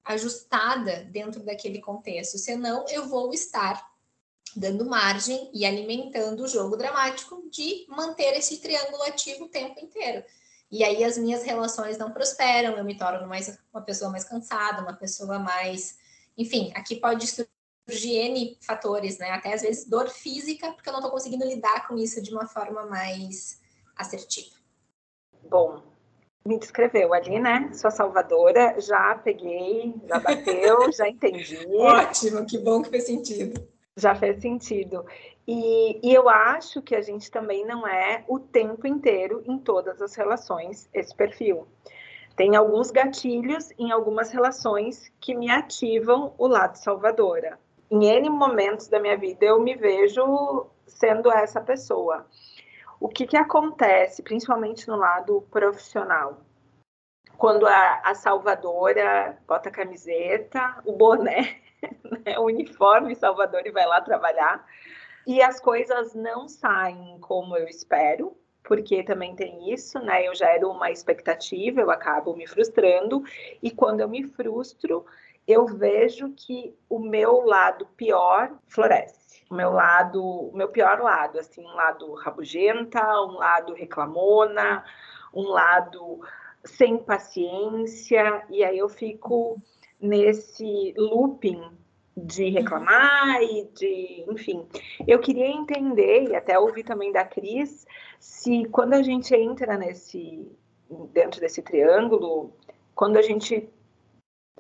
ajustada 0.05 1.05
dentro 1.05 1.43
daquele 1.43 1.81
contexto, 1.81 2.39
senão 2.39 2.87
eu 2.89 3.09
vou 3.09 3.35
estar 3.35 3.87
dando 4.57 4.87
margem 4.87 5.51
e 5.53 5.67
alimentando 5.67 6.45
o 6.45 6.49
jogo 6.49 6.77
dramático 6.77 7.49
de 7.51 7.85
manter 7.89 8.35
esse 8.37 8.59
triângulo 8.59 9.03
ativo 9.03 9.45
o 9.45 9.49
tempo 9.49 9.79
inteiro. 9.79 10.25
E 10.71 10.85
aí 10.85 11.03
as 11.03 11.19
minhas 11.19 11.43
relações 11.43 11.99
não 11.99 12.13
prosperam, 12.13 12.77
eu 12.77 12.85
me 12.85 12.97
torno 12.97 13.27
mais 13.27 13.59
uma 13.73 13.83
pessoa 13.83 14.11
mais 14.11 14.25
cansada, 14.25 14.83
uma 14.83 14.95
pessoa 14.95 15.39
mais, 15.39 15.99
enfim, 16.37 16.73
aqui 16.75 16.97
pode 16.97 17.27
surgir 17.89 18.17
N 18.17 18.59
fatores, 18.61 19.19
né? 19.19 19.31
Até 19.31 19.55
às 19.55 19.63
vezes 19.63 19.89
dor 19.89 20.09
física, 20.09 20.71
porque 20.73 20.89
eu 20.89 20.93
não 20.93 21.01
estou 21.01 21.13
conseguindo 21.13 21.47
lidar 21.47 21.89
com 21.89 21.97
isso 21.97 22.23
de 22.23 22.31
uma 22.33 22.47
forma 22.47 22.85
mais 22.87 23.61
assertiva. 23.97 24.57
Bom, 25.49 25.83
me 26.45 26.59
descreveu 26.59 27.15
ali, 27.15 27.41
né? 27.41 27.71
Sua 27.73 27.91
salvadora, 27.91 28.79
já 28.79 29.15
peguei, 29.17 29.95
já 30.07 30.19
bateu, 30.21 30.93
já 30.93 31.09
entendi. 31.09 31.67
Ótimo, 31.71 32.45
que 32.45 32.59
bom 32.59 32.83
que 32.83 32.91
fez 32.91 33.07
sentido. 33.07 33.67
Já 33.97 34.15
fez 34.15 34.41
sentido. 34.41 35.05
E, 35.47 35.99
e, 36.07 36.15
eu 36.15 36.29
acho 36.29 36.83
que 36.83 36.95
a 36.95 37.01
gente 37.01 37.31
também 37.31 37.65
não 37.65 37.87
é 37.87 38.23
o 38.29 38.39
tempo 38.39 38.87
inteiro 38.87 39.43
em 39.47 39.59
todas 39.59 40.03
as 40.03 40.15
relações 40.15 40.91
esse 40.93 41.15
perfil. 41.17 41.67
Tem 42.37 42.55
alguns 42.55 42.91
gatilhos 42.91 43.71
em 43.79 43.91
algumas 43.91 44.31
relações 44.31 45.11
que 45.19 45.35
me 45.35 45.51
ativam 45.51 46.35
o 46.37 46.47
lado 46.47 46.77
salvadora 46.77 47.59
em 47.91 48.05
N 48.05 48.31
momentos 48.31 48.89
da 48.89 49.01
minha 49.01 49.17
vida 49.17 49.47
eu 49.47 49.61
me 49.61 49.75
vejo 49.75 50.67
sendo 50.87 51.31
essa 51.31 51.61
pessoa. 51.61 52.27
O 53.01 53.09
que, 53.09 53.27
que 53.27 53.37
acontece, 53.37 54.23
principalmente 54.23 54.89
no 54.89 54.97
lado 54.97 55.43
profissional? 55.51 56.41
Quando 57.37 57.67
a, 57.67 58.01
a 58.05 58.15
salvadora 58.15 59.39
bota 59.47 59.69
a 59.69 59.73
camiseta, 59.73 60.81
o 60.85 60.93
boné, 60.93 61.61
né, 62.25 62.39
o 62.39 62.47
uniforme 62.47 63.15
salvador 63.15 63.63
e 63.65 63.71
vai 63.71 63.87
lá 63.87 64.01
trabalhar, 64.01 64.67
e 65.27 65.41
as 65.41 65.61
coisas 65.61 66.15
não 66.15 66.49
saem 66.49 67.19
como 67.21 67.57
eu 67.57 67.69
espero, 67.69 68.37
porque 68.65 69.03
também 69.03 69.37
tem 69.37 69.73
isso, 69.73 69.99
né? 70.01 70.27
Eu 70.27 70.33
era 70.41 70.67
uma 70.67 70.91
expectativa, 70.91 71.81
eu 71.81 71.91
acabo 71.91 72.35
me 72.35 72.47
frustrando, 72.47 73.23
e 73.63 73.71
quando 73.71 74.01
eu 74.01 74.09
me 74.09 74.25
frustro, 74.25 75.07
eu 75.49 75.67
vejo 75.67 76.35
que 76.37 76.77
o 76.91 76.99
meu 76.99 77.41
lado 77.47 77.87
pior 77.97 78.53
floresce. 78.67 79.43
O 79.51 79.55
meu 79.55 79.73
lado, 79.73 80.23
o 80.23 80.55
meu 80.55 80.69
pior 80.69 81.01
lado, 81.01 81.39
assim, 81.39 81.65
um 81.65 81.75
lado 81.75 82.13
rabugenta, 82.13 83.03
um 83.23 83.39
lado 83.39 83.73
reclamona, 83.73 84.85
um 85.33 85.45
lado 85.45 86.21
sem 86.63 86.99
paciência, 86.99 88.45
e 88.51 88.63
aí 88.63 88.77
eu 88.77 88.91
fico 88.91 89.59
nesse 89.99 90.93
looping 90.99 91.63
de 92.15 92.51
reclamar 92.51 93.43
e 93.43 93.65
de, 93.75 94.27
enfim. 94.29 94.69
Eu 95.07 95.19
queria 95.19 95.47
entender 95.47 96.29
e 96.29 96.37
até 96.37 96.59
ouvir 96.59 96.83
também 96.83 97.11
da 97.11 97.25
Cris 97.25 97.87
se 98.21 98.67
quando 98.67 98.93
a 98.93 99.03
gente 99.03 99.35
entra 99.35 99.79
nesse 99.79 100.47
dentro 101.13 101.41
desse 101.41 101.63
triângulo, 101.63 102.53
quando 102.95 103.17
a 103.19 103.23
gente 103.23 103.69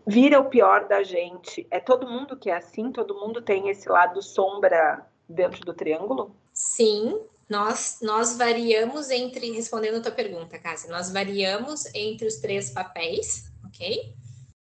vira 0.08 0.40
o 0.40 0.48
pior 0.48 0.88
da 0.88 1.02
gente. 1.02 1.66
É 1.70 1.78
todo 1.78 2.08
mundo 2.08 2.36
que 2.36 2.50
é 2.50 2.56
assim? 2.56 2.90
Todo 2.90 3.14
mundo 3.14 3.42
tem 3.42 3.68
esse 3.68 3.88
lado 3.88 4.22
sombra 4.22 5.06
dentro 5.28 5.60
do 5.60 5.74
triângulo? 5.74 6.34
Sim, 6.52 7.20
nós, 7.48 7.98
nós 8.02 8.36
variamos 8.36 9.10
entre, 9.10 9.52
respondendo 9.52 9.98
a 9.98 10.00
tua 10.00 10.12
pergunta, 10.12 10.58
Cássia, 10.58 10.90
nós 10.90 11.12
variamos 11.12 11.86
entre 11.94 12.26
os 12.26 12.36
três 12.36 12.70
papéis, 12.70 13.52
ok? 13.66 14.14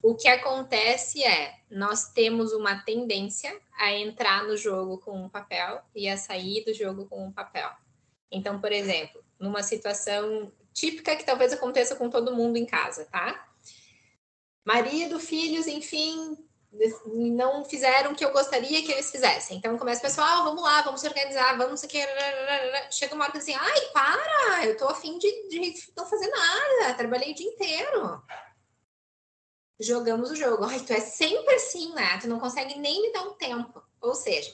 O 0.03 0.15
que 0.15 0.29
acontece 0.29 1.23
é, 1.23 1.55
nós 1.71 2.13
temos 2.13 2.53
uma 2.53 2.83
tendência 2.83 3.55
a 3.79 3.93
entrar 3.93 4.45
no 4.45 4.57
jogo 4.57 4.99
com 4.99 5.25
um 5.25 5.29
papel 5.29 5.83
e 5.95 6.09
a 6.09 6.17
sair 6.17 6.65
do 6.65 6.73
jogo 6.73 7.07
com 7.07 7.27
um 7.27 7.33
papel. 7.33 7.69
Então, 8.31 8.61
por 8.61 8.73
exemplo, 8.73 9.23
numa 9.39 9.63
situação 9.63 10.51
típica 10.73 11.17
que 11.17 11.25
talvez 11.25 11.53
aconteça 11.53 11.95
com 11.95 12.09
todo 12.09 12.35
mundo 12.35 12.57
em 12.57 12.67
casa, 12.67 13.07
tá? 13.07 13.46
Marido, 14.67 15.21
filhos, 15.21 15.69
enfim, 15.69 16.37
não 17.15 17.65
fizeram 17.65 18.13
o 18.13 18.17
que 18.17 18.25
eu 18.25 18.33
gostaria 18.33 18.83
que 18.83 18.91
eles 18.91 19.11
fizessem. 19.11 19.57
Então 19.57 19.79
começa, 19.79 20.03
pessoal, 20.03 20.43
vamos 20.43 20.63
lá, 20.63 20.83
vamos 20.83 21.01
se 21.01 21.09
organizar, 21.09 21.57
vamos 21.57 21.85
aqui. 21.85 21.99
Chega 22.91 23.15
uma 23.15 23.25
hora 23.25 23.33
que 23.33 23.39
assim, 23.39 23.55
ai, 23.55 23.81
para, 23.93 24.67
eu 24.67 24.77
tô 24.77 24.89
afim 24.89 25.17
de, 25.19 25.49
de 25.49 25.93
não 25.97 26.05
fazer 26.05 26.29
nada, 26.29 26.95
trabalhei 26.95 27.31
o 27.31 27.35
dia 27.35 27.49
inteiro. 27.49 28.23
Jogamos 29.79 30.31
o 30.31 30.37
jogo. 30.37 30.65
Ai, 30.65 30.81
tu 30.81 30.93
é 30.93 31.01
sempre 31.01 31.55
assim, 31.55 31.93
né? 31.95 32.19
Tu 32.19 32.27
não 32.27 32.41
consegue 32.41 32.79
nem 32.79 33.03
me 33.03 33.13
dar 33.13 33.23
um 33.23 33.35
tempo. 33.35 33.83
Ou 34.01 34.15
seja, 34.15 34.53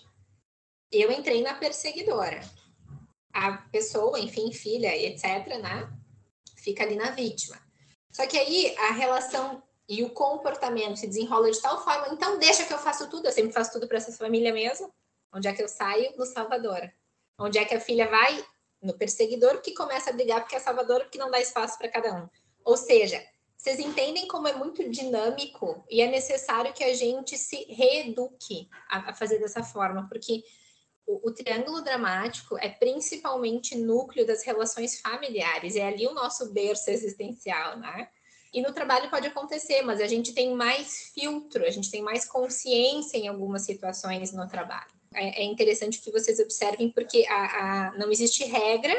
eu 0.91 1.11
entrei 1.11 1.43
na 1.43 1.55
perseguidora. 1.55 2.41
A 3.33 3.53
pessoa, 3.71 4.21
enfim, 4.21 4.53
filha, 4.53 4.95
etc., 4.95 5.59
né? 5.61 5.91
Fica 6.59 6.83
ali 6.83 6.97
na 6.97 7.13
vítima. 7.13 7.59
Só 8.11 8.27
que 8.27 8.37
aí 8.37 8.77
a 8.77 8.93
relação 8.93 9.63
e 9.93 10.03
o 10.03 10.09
comportamento 10.09 10.97
se 10.97 11.07
desenrola 11.07 11.51
de 11.51 11.61
tal 11.61 11.85
forma, 11.85 12.09
então 12.15 12.39
deixa 12.39 12.65
que 12.65 12.73
eu 12.73 12.79
faço 12.79 13.11
tudo, 13.11 13.27
eu 13.27 13.33
sempre 13.33 13.53
faço 13.53 13.73
tudo 13.73 13.87
para 13.87 13.99
essa 13.99 14.11
família 14.11 14.51
mesmo. 14.51 14.91
Onde 15.31 15.49
é 15.49 15.53
que 15.53 15.63
eu 15.63 15.69
saio? 15.69 16.17
No 16.17 16.25
Salvador. 16.25 16.91
Onde 17.39 17.59
é 17.59 17.65
que 17.67 17.75
a 17.75 17.81
filha 17.81 18.09
vai? 18.09 18.43
No 18.81 18.97
perseguidor, 18.97 19.61
que 19.61 19.75
começa 19.75 20.09
a 20.09 20.13
brigar 20.15 20.41
porque 20.41 20.57
é 20.57 20.61
Salvador, 20.61 21.01
porque 21.03 21.19
não 21.19 21.31
dá 21.31 21.39
espaço 21.39 21.77
para 21.77 21.91
cada 21.91 22.11
um. 22.15 22.27
Ou 22.65 22.75
seja, 22.75 23.23
vocês 23.55 23.79
entendem 23.79 24.27
como 24.27 24.49
é 24.49 24.55
muito 24.55 24.89
dinâmico 24.89 25.85
e 25.91 26.01
é 26.01 26.11
necessário 26.11 26.73
que 26.73 26.85
a 26.85 26.95
gente 26.95 27.37
se 27.37 27.65
reeduque 27.65 28.71
a, 28.89 29.11
a 29.11 29.15
fazer 29.15 29.41
dessa 29.41 29.63
forma, 29.63 30.09
porque 30.09 30.43
o, 31.07 31.29
o, 31.29 31.35
triângulo 31.35 31.83
dramático 31.83 32.57
é 32.57 32.71
principalmente 32.71 33.77
núcleo 33.77 34.27
das 34.27 34.43
relações 34.43 35.01
familiares, 35.01 35.77
é 35.77 35.87
ali 35.87 36.07
o 36.07 36.15
nosso 36.15 36.51
berço 36.51 36.89
existencial, 36.89 37.79
né? 37.79 38.09
E 38.53 38.61
no 38.61 38.73
trabalho 38.73 39.09
pode 39.09 39.27
acontecer, 39.27 39.83
mas 39.83 40.01
a 40.01 40.07
gente 40.07 40.35
tem 40.35 40.55
mais 40.55 41.11
filtro, 41.15 41.65
a 41.65 41.71
gente 41.71 41.91
tem 41.91 42.03
mais 42.03 42.27
consciência 42.27 43.17
em 43.17 43.27
algumas 43.27 43.63
situações 43.63 44.33
no 44.33 44.47
trabalho. 44.47 44.93
É, 45.15 45.43
é 45.43 45.45
interessante 45.45 46.01
que 46.01 46.11
vocês 46.11 46.39
observem, 46.39 46.91
porque 46.91 47.25
a, 47.29 47.35
a, 47.89 47.99
não 47.99 48.11
existe 48.11 48.45
regra, 48.45 48.95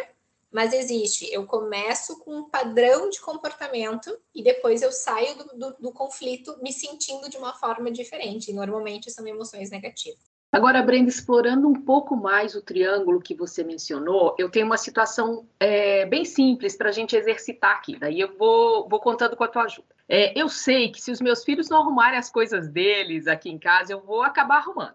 mas 0.52 0.74
existe. 0.74 1.32
Eu 1.32 1.46
começo 1.46 2.20
com 2.20 2.38
um 2.38 2.50
padrão 2.50 3.10
de 3.10 3.20
comportamento 3.20 4.16
e 4.34 4.44
depois 4.44 4.82
eu 4.82 4.92
saio 4.92 5.36
do, 5.36 5.58
do, 5.58 5.76
do 5.80 5.92
conflito 5.92 6.58
me 6.62 6.72
sentindo 6.72 7.30
de 7.30 7.38
uma 7.38 7.54
forma 7.54 7.92
diferente. 7.92 8.52
E 8.52 8.54
normalmente 8.54 9.12
são 9.12 9.26
emoções 9.28 9.70
negativas. 9.70 10.33
Agora, 10.54 10.84
Brenda, 10.84 11.10
explorando 11.10 11.68
um 11.68 11.74
pouco 11.74 12.16
mais 12.16 12.54
o 12.54 12.62
triângulo 12.62 13.20
que 13.20 13.34
você 13.34 13.64
mencionou, 13.64 14.36
eu 14.38 14.52
tenho 14.52 14.68
uma 14.68 14.78
situação 14.78 15.48
é, 15.60 16.06
bem 16.06 16.24
simples 16.24 16.78
para 16.78 16.90
a 16.90 16.92
gente 16.92 17.16
exercitar 17.16 17.72
aqui. 17.72 17.98
Daí 17.98 18.20
eu 18.20 18.38
vou, 18.38 18.88
vou 18.88 19.00
contando 19.00 19.36
com 19.36 19.44
a 19.44 19.48
tua 19.48 19.64
ajuda. 19.64 19.88
É, 20.08 20.40
eu 20.40 20.48
sei 20.48 20.92
que 20.92 21.02
se 21.02 21.10
os 21.10 21.20
meus 21.20 21.44
filhos 21.44 21.70
não 21.70 21.80
arrumarem 21.80 22.20
as 22.20 22.30
coisas 22.30 22.68
deles 22.68 23.26
aqui 23.26 23.50
em 23.50 23.58
casa, 23.58 23.94
eu 23.94 24.02
vou 24.02 24.22
acabar 24.22 24.58
arrumando. 24.58 24.94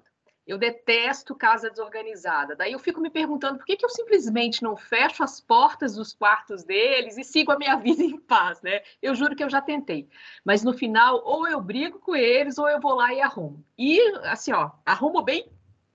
Eu 0.49 0.57
detesto 0.57 1.35
casa 1.35 1.69
desorganizada. 1.69 2.57
Daí 2.57 2.73
eu 2.73 2.79
fico 2.79 3.03
me 3.03 3.11
perguntando 3.11 3.59
por 3.59 3.67
que, 3.67 3.77
que 3.77 3.85
eu 3.85 3.91
simplesmente 3.91 4.63
não 4.63 4.75
fecho 4.79 5.23
as 5.23 5.43
portas 5.43 5.95
dos 5.95 6.15
quartos 6.15 6.65
deles 6.65 7.19
e 7.19 7.23
sigo 7.23 7.53
a 7.53 7.59
minha 7.59 7.77
vida 7.79 8.03
em 8.03 8.19
paz, 8.19 8.63
né? 8.63 8.81
Eu 9.03 9.15
juro 9.15 9.37
que 9.37 9.45
eu 9.45 9.51
já 9.51 9.61
tentei. 9.61 10.09
Mas 10.43 10.65
no 10.65 10.73
final, 10.73 11.23
ou 11.23 11.47
eu 11.47 11.61
brigo 11.61 11.99
com 11.99 12.17
eles, 12.17 12.57
ou 12.57 12.67
eu 12.67 12.81
vou 12.81 12.95
lá 12.95 13.13
e 13.13 13.21
arrumo. 13.21 13.63
E 13.77 14.01
assim, 14.25 14.53
ó, 14.53 14.71
arrumo 14.87 15.21
bem 15.21 15.53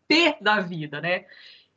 P 0.08 0.38
da 0.40 0.60
vida, 0.60 1.02
né? 1.02 1.26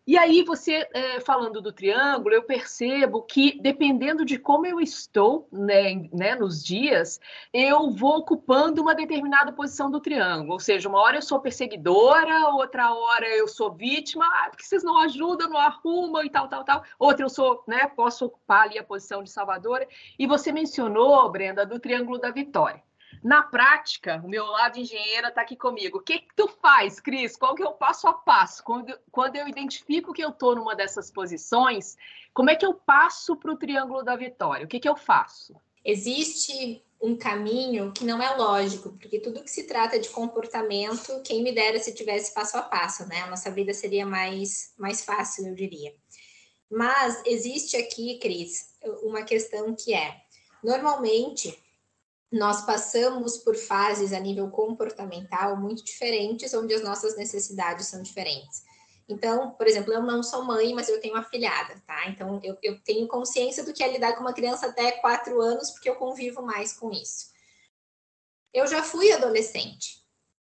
E 0.07 0.17
aí, 0.17 0.45
você 0.45 0.89
é, 0.95 1.19
falando 1.19 1.61
do 1.61 1.73
triângulo, 1.73 2.33
eu 2.33 2.45
percebo 2.45 3.23
que, 3.23 3.61
dependendo 3.61 4.25
de 4.25 4.39
como 4.39 4.65
eu 4.65 4.81
estou 4.81 5.49
né, 5.51 6.09
né, 6.13 6.37
nos 6.37 6.63
dias, 6.63 7.19
eu 7.53 7.91
vou 7.91 8.19
ocupando 8.19 8.81
uma 8.81 8.95
determinada 8.95 9.53
posição 9.53 9.91
do 9.91 10.01
triângulo. 10.01 10.53
Ou 10.53 10.61
seja, 10.61 10.89
uma 10.89 11.01
hora 11.01 11.17
eu 11.17 11.23
sou 11.23 11.41
perseguidora, 11.41 12.51
outra 12.51 12.95
hora 12.95 13.27
eu 13.29 13.49
sou 13.49 13.73
vítima, 13.73 14.25
ah, 14.25 14.49
porque 14.49 14.65
vocês 14.65 14.85
não 14.85 14.97
ajudam, 14.99 15.49
não 15.51 15.59
arrumam 15.59 16.23
e 16.23 16.31
tal, 16.31 16.47
tal, 16.47 16.63
tal. 16.63 16.85
Outra 17.01 17.25
eu 17.25 17.29
sou, 17.29 17.65
né, 17.67 17.89
posso 17.89 18.27
ocupar 18.27 18.63
ali 18.63 18.79
a 18.79 18.85
posição 18.85 19.25
de 19.25 19.31
salvadora. 19.31 19.89
E 20.17 20.25
você 20.25 20.53
mencionou, 20.53 21.29
Brenda, 21.33 21.67
do 21.67 21.81
triângulo 21.81 22.19
da 22.19 22.31
vitória. 22.31 22.86
Na 23.23 23.43
prática, 23.43 24.21
o 24.25 24.29
meu 24.29 24.47
lado 24.47 24.79
engenheira 24.79 25.29
está 25.29 25.41
aqui 25.41 25.57
comigo. 25.57 25.99
O 25.99 26.03
que, 26.03 26.19
que 26.19 26.35
tu 26.35 26.49
faz, 26.49 27.01
Cris? 27.01 27.37
Qual 27.37 27.55
que 27.55 27.63
é 27.63 27.69
o 27.69 27.73
passo 27.73 28.07
a 28.07 28.13
passo? 28.13 28.63
Quando, 28.63 28.99
quando 29.11 29.37
eu 29.37 29.49
identifico 29.49 30.13
que 30.13 30.23
eu 30.23 30.31
estou 30.31 30.55
numa 30.55 30.75
dessas 30.75 31.11
posições, 31.11 31.97
como 32.33 32.51
é 32.51 32.57
que 32.57 32.67
eu 32.67 32.75
passo 32.75 33.37
para 33.37 33.53
o 33.53 33.57
triângulo 33.57 34.03
da 34.03 34.17
vitória? 34.17 34.65
O 34.65 34.69
que, 34.69 34.81
que 34.81 34.89
eu 34.89 34.97
faço? 34.97 35.55
Existe 35.85 36.83
um 37.01 37.17
caminho 37.17 37.93
que 37.93 38.05
não 38.05 38.23
é 38.23 38.35
lógico, 38.37 38.91
porque 38.99 39.21
tudo 39.21 39.43
que 39.43 39.51
se 39.51 39.65
trata 39.65 39.99
de 39.99 40.09
comportamento, 40.09 41.21
quem 41.23 41.43
me 41.43 41.53
dera 41.53 41.79
se 41.79 41.95
tivesse 41.95 42.35
passo 42.35 42.57
a 42.57 42.63
passo, 42.63 43.07
né? 43.07 43.21
A 43.23 43.27
nossa 43.29 43.51
vida 43.51 43.73
seria 43.75 44.07
mais, 44.07 44.73
mais 44.79 45.05
fácil, 45.05 45.47
eu 45.47 45.55
diria. 45.55 45.95
Mas 46.71 47.23
existe 47.25 47.77
aqui, 47.77 48.19
Cris, 48.19 48.75
uma 49.03 49.23
questão 49.23 49.75
que 49.75 49.95
é: 49.95 50.23
normalmente 50.63 51.57
nós 52.31 52.65
passamos 52.67 53.39
por 53.39 53.55
fases 53.55 54.13
a 54.13 54.19
nível 54.19 54.51
comportamental 54.51 55.57
muito 55.57 55.85
diferentes, 55.85 56.53
onde 56.55 56.75
as 56.75 56.83
nossas 56.83 57.17
necessidades 57.17 57.87
são 57.87 58.03
diferentes. 58.03 58.65
Então, 59.09 59.53
por 59.53 59.67
exemplo, 59.69 59.93
eu 59.93 60.03
não 60.03 60.23
sou 60.23 60.45
mãe, 60.45 60.75
mas 60.75 60.89
eu 60.89 61.01
tenho 61.01 61.15
uma 61.15 61.23
filhada, 61.23 61.81
tá? 61.87 62.09
Então, 62.09 62.41
eu, 62.43 62.59
eu 62.63 62.81
tenho 62.83 63.07
consciência 63.07 63.65
do 63.65 63.73
que 63.73 63.83
é 63.83 63.93
lidar 63.93 64.15
com 64.15 64.21
uma 64.21 64.33
criança 64.33 64.67
até 64.67 64.93
quatro 64.93 65.41
anos, 65.41 65.71
porque 65.71 65.89
eu 65.89 65.95
convivo 65.95 66.43
mais 66.43 66.73
com 66.73 66.91
isso. 66.91 67.31
Eu 68.53 68.67
já 68.67 68.83
fui 68.83 69.13
adolescente. 69.13 70.05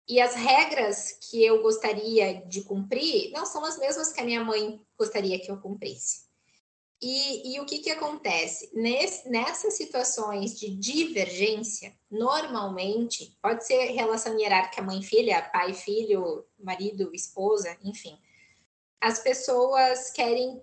E 0.08 0.22
as 0.22 0.36
regras 0.36 1.17
que 1.29 1.44
eu 1.44 1.62
gostaria 1.62 2.46
de 2.46 2.62
cumprir 2.62 3.32
não 3.32 3.46
são 3.46 3.65
as 3.65 3.77
mesmas 3.77 4.13
que 4.13 4.22
a 4.22 4.24
minha 4.24 4.44
mãe 4.44 4.79
gostaria 4.98 5.39
que 5.39 5.51
eu 5.51 5.60
cumprisse. 5.60 6.25
E, 7.07 7.53
e 7.53 7.59
o 7.59 7.67
que, 7.67 7.77
que 7.77 7.91
acontece? 7.91 8.71
Nesse, 8.74 9.29
nessas 9.29 9.75
situações 9.75 10.59
de 10.59 10.71
divergência, 10.75 11.95
normalmente, 12.09 13.38
pode 13.39 13.63
ser 13.63 13.91
relação 13.91 14.35
hierárquica 14.39 14.81
mãe-filha, 14.81 15.47
pai-filho, 15.53 16.43
marido, 16.57 17.12
esposa, 17.13 17.77
enfim. 17.83 18.17
As 19.00 19.19
pessoas 19.19 20.09
querem 20.09 20.59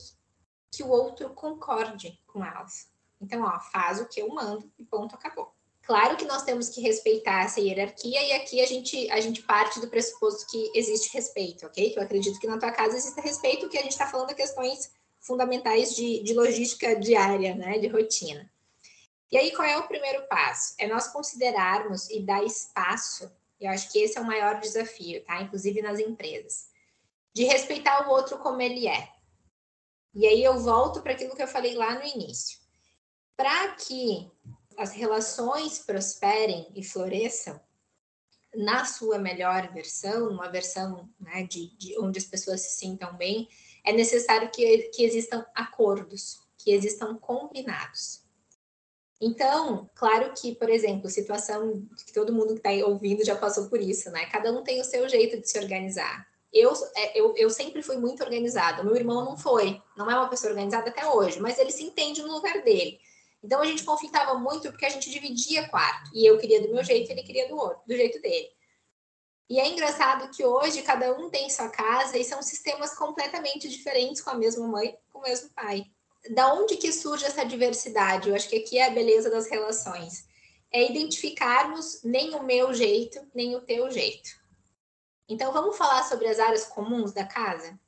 que 0.72 0.82
o 0.82 0.88
outro 0.88 1.30
concorde 1.30 2.20
com 2.26 2.44
elas. 2.44 2.88
Então, 3.20 3.44
ó, 3.44 3.60
faz 3.60 4.00
o 4.00 4.08
que 4.08 4.20
eu 4.20 4.28
mando 4.28 4.68
e 4.76 4.84
ponto, 4.84 5.14
acabou. 5.14 5.54
Claro 5.82 6.16
que 6.16 6.24
nós 6.24 6.42
temos 6.42 6.70
que 6.70 6.80
respeitar 6.80 7.44
essa 7.44 7.60
hierarquia 7.60 8.20
e 8.20 8.32
aqui 8.32 8.60
a 8.60 8.66
gente, 8.66 9.08
a 9.12 9.20
gente 9.20 9.42
parte 9.42 9.78
do 9.78 9.86
pressuposto 9.86 10.50
que 10.50 10.72
existe 10.74 11.12
respeito, 11.12 11.66
ok? 11.66 11.90
Que 11.90 11.98
eu 12.00 12.02
acredito 12.02 12.40
que 12.40 12.48
na 12.48 12.58
tua 12.58 12.72
casa 12.72 12.96
existe 12.96 13.20
respeito, 13.20 13.68
que 13.68 13.78
a 13.78 13.82
gente 13.82 13.92
está 13.92 14.08
falando 14.08 14.30
de 14.30 14.34
questões 14.34 14.90
fundamentais 15.22 15.94
de, 15.94 16.22
de 16.22 16.34
logística 16.34 16.94
diária, 16.98 17.54
né, 17.54 17.78
de 17.78 17.86
rotina. 17.86 18.50
E 19.30 19.38
aí, 19.38 19.50
qual 19.52 19.66
é 19.66 19.78
o 19.78 19.88
primeiro 19.88 20.26
passo? 20.28 20.74
É 20.76 20.86
nós 20.86 21.08
considerarmos 21.08 22.10
e 22.10 22.20
dar 22.20 22.44
espaço, 22.44 23.32
eu 23.58 23.70
acho 23.70 23.90
que 23.90 24.00
esse 24.00 24.18
é 24.18 24.20
o 24.20 24.26
maior 24.26 24.60
desafio, 24.60 25.24
tá? 25.24 25.40
Inclusive 25.40 25.80
nas 25.80 25.98
empresas, 25.98 26.68
de 27.32 27.44
respeitar 27.44 28.06
o 28.06 28.10
outro 28.10 28.36
como 28.38 28.60
ele 28.60 28.86
é. 28.86 29.08
E 30.12 30.26
aí 30.26 30.44
eu 30.44 30.58
volto 30.58 31.00
para 31.00 31.12
aquilo 31.12 31.34
que 31.34 31.42
eu 31.42 31.48
falei 31.48 31.74
lá 31.74 31.94
no 31.94 32.04
início. 32.04 32.58
Para 33.34 33.68
que 33.76 34.30
as 34.76 34.92
relações 34.92 35.78
prosperem 35.78 36.70
e 36.74 36.84
floresçam 36.84 37.58
na 38.54 38.84
sua 38.84 39.18
melhor 39.18 39.72
versão, 39.72 40.30
numa 40.30 40.50
versão 40.50 41.08
né, 41.18 41.44
de, 41.44 41.74
de 41.78 41.98
onde 41.98 42.18
as 42.18 42.26
pessoas 42.26 42.60
se 42.60 42.78
sintam 42.78 43.16
bem, 43.16 43.48
é 43.84 43.92
necessário 43.92 44.50
que, 44.50 44.78
que 44.94 45.04
existam 45.04 45.44
acordos, 45.54 46.40
que 46.58 46.72
existam 46.72 47.16
combinados. 47.16 48.22
Então, 49.20 49.88
claro 49.94 50.32
que, 50.34 50.54
por 50.54 50.68
exemplo, 50.68 51.08
situação 51.08 51.86
que 52.04 52.12
todo 52.12 52.32
mundo 52.32 52.54
que 52.54 52.68
está 52.68 52.86
ouvindo 52.86 53.24
já 53.24 53.36
passou 53.36 53.68
por 53.68 53.80
isso, 53.80 54.10
né? 54.10 54.26
Cada 54.26 54.50
um 54.50 54.64
tem 54.64 54.80
o 54.80 54.84
seu 54.84 55.08
jeito 55.08 55.40
de 55.40 55.48
se 55.48 55.58
organizar. 55.58 56.26
Eu, 56.52 56.72
é, 56.96 57.18
eu, 57.18 57.34
eu 57.36 57.48
sempre 57.48 57.82
fui 57.82 57.96
muito 57.96 58.22
organizada, 58.22 58.82
meu 58.82 58.96
irmão 58.96 59.24
não 59.24 59.38
foi, 59.38 59.80
não 59.96 60.10
é 60.10 60.14
uma 60.14 60.28
pessoa 60.28 60.50
organizada 60.50 60.90
até 60.90 61.06
hoje, 61.06 61.40
mas 61.40 61.58
ele 61.58 61.70
se 61.70 61.84
entende 61.84 62.20
no 62.20 62.32
lugar 62.32 62.62
dele. 62.62 63.00
Então 63.42 63.62
a 63.62 63.66
gente 63.66 63.84
conflitava 63.84 64.34
muito 64.38 64.70
porque 64.70 64.84
a 64.84 64.90
gente 64.90 65.08
dividia 65.08 65.68
quarto, 65.68 66.10
e 66.12 66.26
eu 66.26 66.36
queria 66.38 66.60
do 66.60 66.72
meu 66.72 66.84
jeito, 66.84 67.10
ele 67.10 67.22
queria 67.22 67.48
do 67.48 67.56
outro, 67.56 67.80
do 67.86 67.96
jeito 67.96 68.20
dele. 68.20 68.48
E 69.52 69.60
é 69.60 69.68
engraçado 69.68 70.30
que 70.30 70.42
hoje 70.42 70.80
cada 70.80 71.12
um 71.12 71.28
tem 71.28 71.50
sua 71.50 71.68
casa 71.68 72.16
e 72.16 72.24
são 72.24 72.40
sistemas 72.40 72.94
completamente 72.94 73.68
diferentes 73.68 74.22
com 74.22 74.30
a 74.30 74.34
mesma 74.34 74.66
mãe, 74.66 74.96
com 75.12 75.18
o 75.18 75.22
mesmo 75.22 75.50
pai. 75.50 75.84
Da 76.30 76.54
onde 76.54 76.78
que 76.78 76.90
surge 76.90 77.26
essa 77.26 77.44
diversidade? 77.44 78.30
Eu 78.30 78.34
acho 78.34 78.48
que 78.48 78.56
aqui 78.56 78.78
é 78.78 78.86
a 78.86 78.90
beleza 78.90 79.28
das 79.28 79.50
relações. 79.50 80.26
É 80.70 80.90
identificarmos 80.90 82.02
nem 82.02 82.34
o 82.34 82.42
meu 82.42 82.72
jeito, 82.72 83.20
nem 83.34 83.54
o 83.54 83.60
teu 83.60 83.90
jeito. 83.90 84.30
Então 85.28 85.52
vamos 85.52 85.76
falar 85.76 86.02
sobre 86.04 86.28
as 86.28 86.40
áreas 86.40 86.64
comuns 86.64 87.12
da 87.12 87.26
casa? 87.26 87.78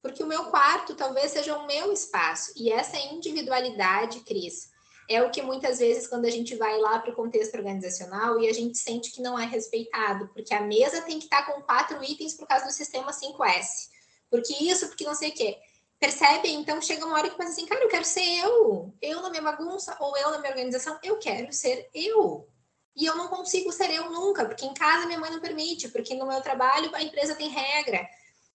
Porque 0.00 0.22
o 0.22 0.28
meu 0.28 0.44
quarto 0.50 0.94
talvez 0.94 1.32
seja 1.32 1.58
o 1.58 1.66
meu 1.66 1.92
espaço 1.92 2.52
e 2.54 2.70
essa 2.70 2.96
individualidade, 2.96 4.20
Cris, 4.20 4.71
é 5.14 5.22
o 5.22 5.30
que 5.30 5.42
muitas 5.42 5.78
vezes, 5.78 6.06
quando 6.06 6.24
a 6.24 6.30
gente 6.30 6.54
vai 6.56 6.78
lá 6.78 6.98
para 6.98 7.12
o 7.12 7.16
contexto 7.16 7.54
organizacional 7.54 8.40
e 8.40 8.48
a 8.48 8.52
gente 8.52 8.78
sente 8.78 9.10
que 9.10 9.20
não 9.20 9.38
é 9.38 9.46
respeitado, 9.46 10.28
porque 10.28 10.54
a 10.54 10.60
mesa 10.60 11.02
tem 11.02 11.18
que 11.18 11.24
estar 11.24 11.44
tá 11.44 11.52
com 11.52 11.62
quatro 11.62 12.02
itens 12.02 12.34
por 12.34 12.46
causa 12.46 12.66
do 12.66 12.72
sistema 12.72 13.12
5S. 13.12 13.90
Porque 14.30 14.52
isso, 14.64 14.88
porque 14.88 15.04
não 15.04 15.14
sei 15.14 15.30
o 15.30 15.34
quê. 15.34 15.58
Percebe? 15.98 16.50
Então 16.50 16.80
chega 16.80 17.04
uma 17.04 17.16
hora 17.16 17.30
que 17.30 17.36
pensa 17.36 17.52
assim, 17.52 17.66
cara, 17.66 17.82
eu 17.82 17.88
quero 17.88 18.04
ser 18.04 18.24
eu. 18.40 18.92
Eu 19.00 19.22
na 19.22 19.30
minha 19.30 19.42
bagunça 19.42 19.96
ou 20.00 20.16
eu 20.16 20.30
na 20.30 20.38
minha 20.38 20.50
organização, 20.50 20.98
eu 21.02 21.18
quero 21.18 21.52
ser 21.52 21.88
eu. 21.94 22.48
E 22.96 23.06
eu 23.06 23.16
não 23.16 23.28
consigo 23.28 23.72
ser 23.72 23.90
eu 23.90 24.10
nunca, 24.10 24.44
porque 24.44 24.66
em 24.66 24.74
casa 24.74 25.06
minha 25.06 25.18
mãe 25.18 25.30
não 25.30 25.40
permite, 25.40 25.88
porque 25.88 26.14
no 26.14 26.26
meu 26.26 26.40
trabalho 26.40 26.94
a 26.94 27.02
empresa 27.02 27.34
tem 27.34 27.48
regra. 27.48 28.08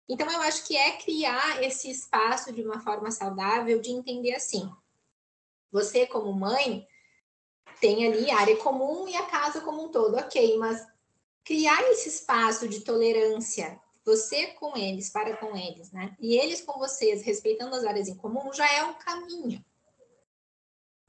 Então 0.09 0.29
eu 0.29 0.41
acho 0.41 0.65
que 0.65 0.75
é 0.75 0.91
criar 0.97 1.63
esse 1.63 1.89
espaço 1.89 2.53
de 2.53 2.61
uma 2.61 2.79
forma 2.79 3.11
saudável 3.11 3.79
de 3.79 3.91
entender 3.91 4.35
assim 4.35 4.69
você, 5.71 6.05
como 6.05 6.33
mãe, 6.33 6.87
tem 7.79 8.07
ali 8.07 8.31
a 8.31 8.39
área 8.39 8.57
comum 8.57 9.07
e 9.07 9.15
a 9.15 9.25
casa 9.25 9.61
como 9.61 9.85
um 9.85 9.89
todo, 9.89 10.17
ok, 10.17 10.57
mas 10.57 10.85
criar 11.43 11.81
esse 11.91 12.09
espaço 12.09 12.67
de 12.67 12.81
tolerância, 12.81 13.79
você 14.03 14.47
com 14.47 14.75
eles, 14.77 15.09
para 15.09 15.35
com 15.37 15.55
eles, 15.55 15.91
né? 15.91 16.15
E 16.19 16.37
eles 16.37 16.61
com 16.61 16.79
vocês, 16.79 17.23
respeitando 17.23 17.75
as 17.75 17.83
áreas 17.83 18.07
em 18.07 18.15
comum, 18.15 18.51
já 18.53 18.69
é 18.73 18.83
um 18.83 18.93
caminho. 18.93 19.63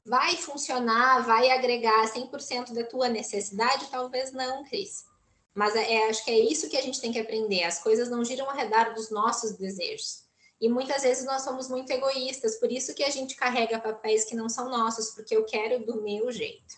Vai 0.05 0.35
funcionar, 0.37 1.25
vai 1.25 1.49
agregar 1.51 2.05
100% 2.11 2.73
da 2.73 2.83
tua 2.83 3.09
necessidade? 3.09 3.89
Talvez 3.89 4.31
não, 4.31 4.63
Cris. 4.63 5.05
Mas 5.53 5.75
é, 5.75 5.93
é, 5.93 6.09
acho 6.09 6.23
que 6.23 6.31
é 6.31 6.39
isso 6.39 6.69
que 6.69 6.77
a 6.77 6.81
gente 6.81 7.01
tem 7.01 7.11
que 7.11 7.19
aprender. 7.19 7.63
As 7.63 7.79
coisas 7.79 8.09
não 8.09 8.23
giram 8.23 8.49
ao 8.49 8.55
redor 8.55 8.93
dos 8.93 9.09
nossos 9.09 9.57
desejos. 9.57 10.23
E 10.59 10.67
muitas 10.67 11.03
vezes 11.03 11.25
nós 11.25 11.41
somos 11.41 11.69
muito 11.69 11.89
egoístas, 11.91 12.57
por 12.57 12.71
isso 12.71 12.93
que 12.93 13.03
a 13.03 13.09
gente 13.09 13.35
carrega 13.35 13.79
papéis 13.79 14.25
que 14.25 14.35
não 14.35 14.49
são 14.49 14.69
nossos, 14.69 15.11
porque 15.11 15.35
eu 15.35 15.45
quero 15.45 15.85
do 15.85 16.01
meu 16.01 16.31
jeito. 16.31 16.75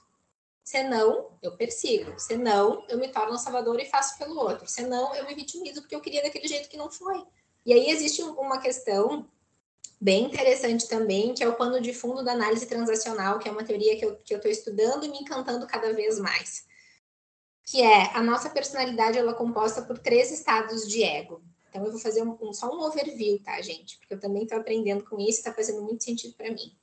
Senão, 0.63 1.31
eu 1.41 1.57
persigo. 1.57 2.17
Senão, 2.19 2.85
eu 2.87 2.97
me 2.97 3.07
torno 3.07 3.37
salvador 3.37 3.79
e 3.79 3.85
faço 3.85 4.17
pelo 4.17 4.37
outro. 4.37 4.67
Senão, 4.67 5.13
eu 5.15 5.25
me 5.25 5.33
vitimizo 5.33 5.81
porque 5.81 5.95
eu 5.95 6.01
queria 6.01 6.21
daquele 6.21 6.47
jeito 6.47 6.69
que 6.69 6.77
não 6.77 6.89
foi. 6.91 7.25
E 7.65 7.73
aí 7.73 7.89
existe 7.89 8.21
uma 8.21 8.59
questão 8.59 9.27
bem 9.99 10.25
interessante 10.25 10.87
também, 10.87 11.33
que 11.33 11.43
é 11.43 11.47
o 11.47 11.55
pano 11.55 11.81
de 11.81 11.93
fundo 11.93 12.23
da 12.23 12.31
análise 12.31 12.65
transacional, 12.65 13.37
que 13.37 13.47
é 13.47 13.51
uma 13.51 13.63
teoria 13.63 13.97
que 13.97 14.05
eu 14.05 14.19
estou 14.23 14.49
estudando 14.49 15.05
e 15.05 15.09
me 15.09 15.19
encantando 15.19 15.67
cada 15.67 15.93
vez 15.93 16.17
mais. 16.19 16.65
Que 17.63 17.81
é 17.81 18.15
a 18.15 18.21
nossa 18.23 18.49
personalidade 18.49 19.17
ela 19.17 19.31
é 19.31 19.35
composta 19.35 19.81
por 19.81 19.99
três 19.99 20.31
estados 20.31 20.87
de 20.87 21.03
ego. 21.03 21.43
Então, 21.71 21.85
eu 21.85 21.91
vou 21.91 22.01
fazer 22.01 22.21
um, 22.21 22.37
um, 22.41 22.53
só 22.53 22.69
um 22.69 22.81
overview, 22.83 23.39
tá, 23.39 23.61
gente? 23.61 23.97
Porque 23.97 24.13
eu 24.13 24.19
também 24.19 24.43
estou 24.43 24.59
aprendendo 24.59 25.05
com 25.05 25.17
isso 25.17 25.37
e 25.37 25.39
está 25.39 25.53
fazendo 25.53 25.81
muito 25.81 26.03
sentido 26.03 26.33
para 26.35 26.51
mim. 26.51 26.75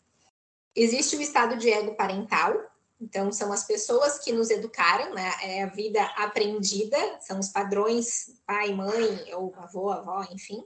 Existe 0.74 1.14
o 1.14 1.20
estado 1.20 1.58
de 1.58 1.70
ego 1.70 1.94
parental, 1.94 2.54
então 2.98 3.30
são 3.30 3.52
as 3.52 3.66
pessoas 3.66 4.18
que 4.18 4.32
nos 4.32 4.48
educaram, 4.48 5.14
né? 5.14 5.30
É 5.42 5.62
a 5.62 5.66
vida 5.66 6.02
aprendida, 6.16 6.96
são 7.20 7.38
os 7.38 7.50
padrões 7.50 8.40
pai, 8.46 8.74
mãe, 8.74 9.34
ou 9.34 9.54
avô, 9.56 9.90
avó, 9.90 10.26
enfim. 10.32 10.64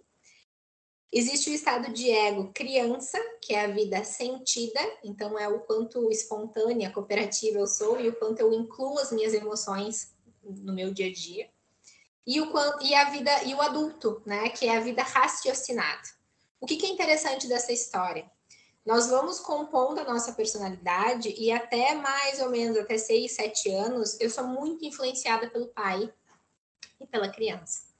Existe 1.10 1.50
o 1.50 1.52
estado 1.52 1.92
de 1.92 2.08
ego 2.08 2.52
criança, 2.54 3.18
que 3.40 3.52
é 3.54 3.64
a 3.64 3.72
vida 3.72 4.04
sentida, 4.04 4.80
então 5.02 5.36
é 5.36 5.48
o 5.48 5.60
quanto 5.60 6.12
espontânea, 6.12 6.92
cooperativa 6.92 7.58
eu 7.58 7.66
sou 7.66 8.00
e 8.00 8.08
o 8.08 8.16
quanto 8.16 8.38
eu 8.38 8.52
incluo 8.52 9.00
as 9.00 9.10
minhas 9.10 9.34
emoções 9.34 10.14
no 10.44 10.72
meu 10.72 10.94
dia 10.94 11.08
a 11.08 11.12
dia 11.12 11.50
e 12.26 12.40
o, 12.40 12.52
e 12.80 12.94
a 12.94 13.10
vida 13.10 13.44
e 13.44 13.54
o 13.54 13.60
adulto, 13.60 14.22
né, 14.24 14.48
que 14.50 14.66
é 14.66 14.76
a 14.76 14.80
vida 14.80 15.02
raciocinada. 15.02 16.02
O 16.60 16.66
que, 16.66 16.76
que 16.76 16.86
é 16.86 16.90
interessante 16.90 17.48
dessa 17.48 17.72
história? 17.72 18.30
Nós 18.84 19.08
vamos 19.08 19.38
compondo 19.38 20.00
a 20.00 20.04
nossa 20.04 20.32
personalidade 20.32 21.32
e 21.36 21.52
até 21.52 21.94
mais 21.94 22.40
ou 22.40 22.50
menos 22.50 22.76
até 22.76 22.98
6, 22.98 23.32
7 23.32 23.70
anos, 23.70 24.20
eu 24.20 24.28
sou 24.28 24.44
muito 24.44 24.84
influenciada 24.84 25.48
pelo 25.48 25.68
pai 25.68 26.12
e 27.00 27.06
pela 27.06 27.28
criança. 27.28 27.92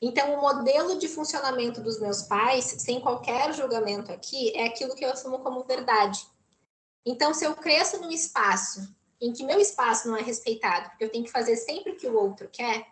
Então, 0.00 0.34
o 0.34 0.40
modelo 0.40 0.98
de 0.98 1.06
funcionamento 1.06 1.80
dos 1.80 2.00
meus 2.00 2.22
pais, 2.22 2.64
sem 2.64 3.00
qualquer 3.00 3.52
julgamento 3.54 4.10
aqui, 4.10 4.50
é 4.56 4.64
aquilo 4.64 4.96
que 4.96 5.04
eu 5.04 5.10
assumo 5.10 5.38
como 5.40 5.64
verdade. 5.64 6.26
Então, 7.06 7.32
se 7.32 7.44
eu 7.44 7.54
cresço 7.54 8.00
num 8.00 8.10
espaço 8.10 8.94
em 9.20 9.32
que 9.32 9.44
meu 9.44 9.60
espaço 9.60 10.08
não 10.08 10.16
é 10.16 10.22
respeitado, 10.22 10.90
porque 10.90 11.04
eu 11.04 11.10
tenho 11.10 11.24
que 11.24 11.30
fazer 11.30 11.56
sempre 11.56 11.92
o 11.92 11.96
que 11.96 12.08
o 12.08 12.18
outro 12.18 12.48
quer, 12.50 12.84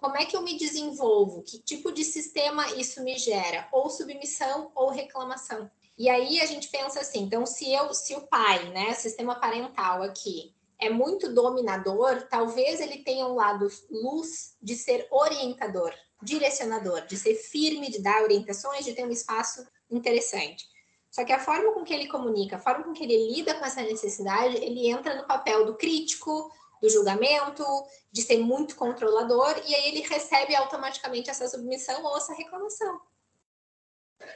como 0.00 0.16
é 0.16 0.24
que 0.24 0.36
eu 0.36 0.42
me 0.42 0.56
desenvolvo? 0.56 1.42
Que 1.42 1.58
tipo 1.58 1.92
de 1.92 2.02
sistema 2.02 2.66
isso 2.72 3.02
me 3.04 3.18
gera? 3.18 3.68
Ou 3.70 3.90
submissão 3.90 4.72
ou 4.74 4.90
reclamação. 4.90 5.70
E 5.96 6.08
aí 6.08 6.40
a 6.40 6.46
gente 6.46 6.68
pensa 6.68 7.00
assim, 7.00 7.20
então 7.20 7.44
se 7.44 7.70
eu, 7.70 7.92
se 7.92 8.14
o 8.14 8.26
pai, 8.26 8.70
né, 8.70 8.94
sistema 8.94 9.34
parental 9.38 10.02
aqui, 10.02 10.54
é 10.78 10.88
muito 10.88 11.32
dominador, 11.32 12.26
talvez 12.30 12.80
ele 12.80 13.04
tenha 13.04 13.26
um 13.26 13.34
lado 13.34 13.68
luz 13.90 14.56
de 14.62 14.74
ser 14.74 15.06
orientador, 15.10 15.92
direcionador, 16.22 17.06
de 17.06 17.18
ser 17.18 17.34
firme, 17.34 17.90
de 17.90 18.00
dar 18.02 18.22
orientações, 18.22 18.86
de 18.86 18.94
ter 18.94 19.04
um 19.04 19.10
espaço 19.10 19.66
interessante. 19.90 20.64
Só 21.10 21.24
que 21.24 21.32
a 21.32 21.40
forma 21.40 21.72
com 21.72 21.84
que 21.84 21.92
ele 21.92 22.06
comunica, 22.06 22.56
a 22.56 22.60
forma 22.60 22.84
com 22.84 22.92
que 22.92 23.04
ele 23.04 23.34
lida 23.34 23.54
com 23.54 23.64
essa 23.64 23.82
necessidade, 23.82 24.56
ele 24.56 24.88
entra 24.88 25.16
no 25.16 25.26
papel 25.26 25.66
do 25.66 25.74
crítico, 25.74 26.50
do 26.80 26.88
julgamento, 26.88 27.64
de 28.10 28.22
ser 28.22 28.38
muito 28.38 28.76
controlador, 28.76 29.60
e 29.66 29.74
aí 29.74 29.88
ele 29.88 30.00
recebe 30.00 30.54
automaticamente 30.54 31.30
essa 31.30 31.48
submissão 31.48 32.02
ou 32.04 32.16
essa 32.16 32.34
reclamação. 32.34 33.00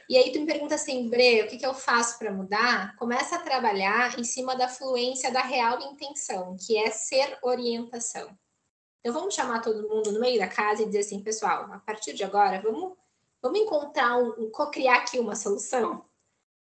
E 0.09 0.17
aí 0.17 0.31
tu 0.31 0.39
me 0.39 0.45
pergunta 0.45 0.75
assim, 0.75 1.09
Bre, 1.09 1.43
o 1.43 1.47
que, 1.47 1.57
que 1.57 1.65
eu 1.65 1.73
faço 1.73 2.17
para 2.17 2.31
mudar? 2.31 2.95
Começa 2.97 3.35
a 3.35 3.41
trabalhar 3.41 4.17
em 4.19 4.23
cima 4.23 4.55
da 4.55 4.67
fluência 4.67 5.31
da 5.31 5.41
real 5.41 5.79
intenção, 5.81 6.55
que 6.59 6.77
é 6.77 6.89
ser 6.89 7.37
orientação. 7.41 8.35
Então 8.99 9.13
vamos 9.13 9.35
chamar 9.35 9.61
todo 9.61 9.87
mundo 9.87 10.11
no 10.11 10.19
meio 10.19 10.39
da 10.39 10.47
casa 10.47 10.81
e 10.81 10.85
dizer 10.85 10.99
assim, 10.99 11.21
pessoal, 11.21 11.71
a 11.71 11.79
partir 11.79 12.13
de 12.13 12.23
agora, 12.23 12.59
vamos, 12.61 12.97
vamos 13.41 13.59
encontrar 13.59 14.17
um, 14.17 14.45
um 14.45 14.51
co-criar 14.51 14.97
aqui 14.97 15.19
uma 15.19 15.35
solução. 15.35 16.03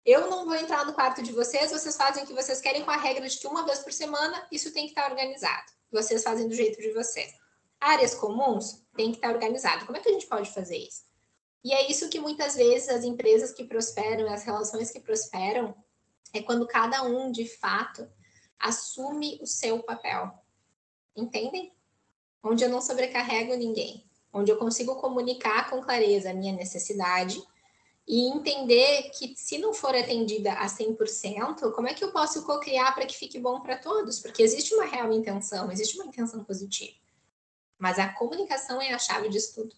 Eu 0.05 0.29
não 0.29 0.45
vou 0.45 0.55
entrar 0.55 0.85
no 0.85 0.93
quarto 0.93 1.21
de 1.21 1.31
vocês, 1.31 1.71
vocês 1.71 1.95
fazem 1.95 2.23
o 2.23 2.27
que 2.27 2.33
vocês 2.33 2.62
querem 2.62 2.83
com 2.83 2.91
a 2.91 2.97
regra 2.97 3.27
de 3.27 3.38
que 3.38 3.47
uma 3.47 3.65
vez 3.65 3.79
por 3.79 3.91
semana 3.91 4.47
isso 4.51 4.73
tem 4.73 4.85
que 4.85 4.91
estar 4.91 5.09
organizado. 5.09 5.71
Vocês 5.91 6.23
fazem 6.23 6.47
do 6.47 6.53
jeito 6.53 6.81
de 6.81 6.91
vocês. 6.93 7.33
Áreas 7.79 8.15
comuns 8.15 8.83
tem 8.95 9.12
que 9.12 9.17
estar 9.17 9.33
organizado. 9.33 9.85
Como 9.85 9.97
é 9.97 10.01
que 10.01 10.09
a 10.09 10.12
gente 10.12 10.27
pode 10.27 10.51
fazer 10.51 10.77
isso? 10.77 11.03
E 11.63 11.73
é 11.73 11.89
isso 11.89 12.09
que 12.09 12.19
muitas 12.19 12.55
vezes 12.55 12.89
as 12.89 13.03
empresas 13.03 13.51
que 13.51 13.65
prosperam, 13.65 14.31
as 14.31 14.43
relações 14.43 14.91
que 14.91 14.99
prosperam, 14.99 15.75
é 16.33 16.41
quando 16.41 16.67
cada 16.67 17.03
um, 17.03 17.31
de 17.31 17.45
fato, 17.45 18.09
assume 18.57 19.39
o 19.41 19.45
seu 19.45 19.83
papel. 19.83 20.31
Entendem? 21.15 21.73
Onde 22.41 22.63
eu 22.63 22.69
não 22.69 22.81
sobrecarrego 22.81 23.55
ninguém, 23.55 24.09
onde 24.31 24.51
eu 24.51 24.57
consigo 24.57 24.95
comunicar 24.95 25.69
com 25.69 25.81
clareza 25.81 26.29
a 26.29 26.33
minha 26.33 26.53
necessidade 26.53 27.41
e 28.10 28.28
entender 28.28 29.12
que 29.12 29.36
se 29.38 29.60
não 29.60 29.72
for 29.72 29.93
atendida 29.95 30.52
a 30.54 30.65
100%, 30.65 31.72
como 31.72 31.88
é 31.88 31.93
que 31.93 32.04
eu 32.04 32.12
posso 32.12 32.43
co-criar 32.43 32.91
para 32.95 33.06
que 33.06 33.15
fique 33.15 33.39
bom 33.39 33.62
para 33.62 33.78
todos? 33.78 34.19
Porque 34.19 34.41
existe 34.41 34.74
uma 34.74 34.86
real 34.86 35.13
intenção, 35.13 35.72
existe 35.72 35.95
uma 35.95 36.08
intenção 36.08 36.43
positiva. 36.43 36.98
Mas 37.78 38.00
a 38.00 38.12
comunicação 38.12 38.82
é 38.82 38.91
a 38.91 38.98
chave 38.98 39.30
disso 39.30 39.62
tudo. 39.62 39.76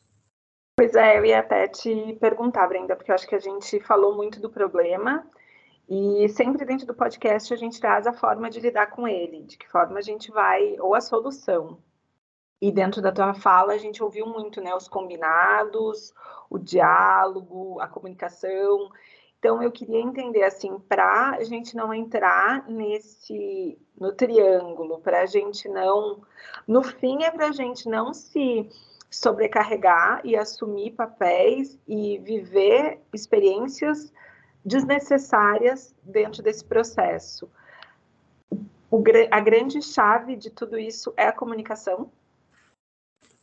Pois 0.78 0.96
é, 0.96 1.20
eu 1.20 1.26
ia 1.26 1.40
até 1.40 1.68
te 1.68 2.18
perguntar, 2.22 2.68
Brenda, 2.68 2.96
porque 2.96 3.12
eu 3.12 3.16
acho 3.16 3.28
que 3.28 3.36
a 3.36 3.40
gente 3.40 3.82
falou 3.82 4.16
muito 4.16 4.40
do 4.40 4.50
problema 4.50 5.30
e 5.90 6.30
sempre 6.30 6.64
dentro 6.64 6.88
do 6.88 6.96
podcast 6.96 7.54
a 7.54 7.58
gente 7.58 7.82
traz 7.82 8.08
a 8.08 8.14
forma 8.14 8.50
de 8.50 8.62
lidar 8.62 8.88
com 8.92 9.06
ele, 9.06 9.44
de 9.44 9.58
que 9.58 9.70
forma 9.70 10.00
a 10.00 10.02
gente 10.02 10.32
vai, 10.32 10.80
ou 10.80 10.96
a 10.96 11.02
solução. 11.02 11.78
E 12.62 12.72
dentro 12.72 13.02
da 13.02 13.12
tua 13.12 13.34
fala 13.34 13.74
a 13.74 13.78
gente 13.78 14.04
ouviu 14.04 14.28
muito, 14.28 14.62
né, 14.62 14.74
os 14.76 14.88
combinados, 14.88 16.14
o 16.50 16.60
diálogo, 16.60 17.80
a 17.80 17.88
comunicação. 17.88 18.90
Então 19.40 19.64
eu 19.64 19.72
queria 19.72 20.00
entender 20.00 20.44
assim, 20.44 20.78
para 20.88 21.32
a 21.32 21.44
gente 21.44 21.76
não 21.76 21.92
entrar 21.92 22.70
nesse 22.70 23.80
no 24.00 24.14
triângulo, 24.14 25.00
para 25.00 25.22
a 25.22 25.26
gente 25.26 25.68
não, 25.68 26.22
no 26.68 26.84
fim 26.84 27.24
é 27.24 27.32
para 27.32 27.48
a 27.48 27.52
gente 27.52 27.90
não 27.90 28.14
se 28.14 28.70
sobrecarregar 29.10 30.22
e 30.24 30.36
assumir 30.36 30.92
papéis 30.92 31.78
e 31.88 32.18
viver 32.20 33.02
experiências 33.14 34.14
desnecessárias 34.64 35.94
dentro 36.04 36.42
desse 36.42 36.64
processo. 36.64 37.50
O, 38.90 39.04
a 39.32 39.40
grande 39.40 39.82
chave 39.82 40.36
de 40.36 40.50
tudo 40.50 40.78
isso 40.78 41.14
é 41.18 41.28
a 41.28 41.34
comunicação. 41.34 42.12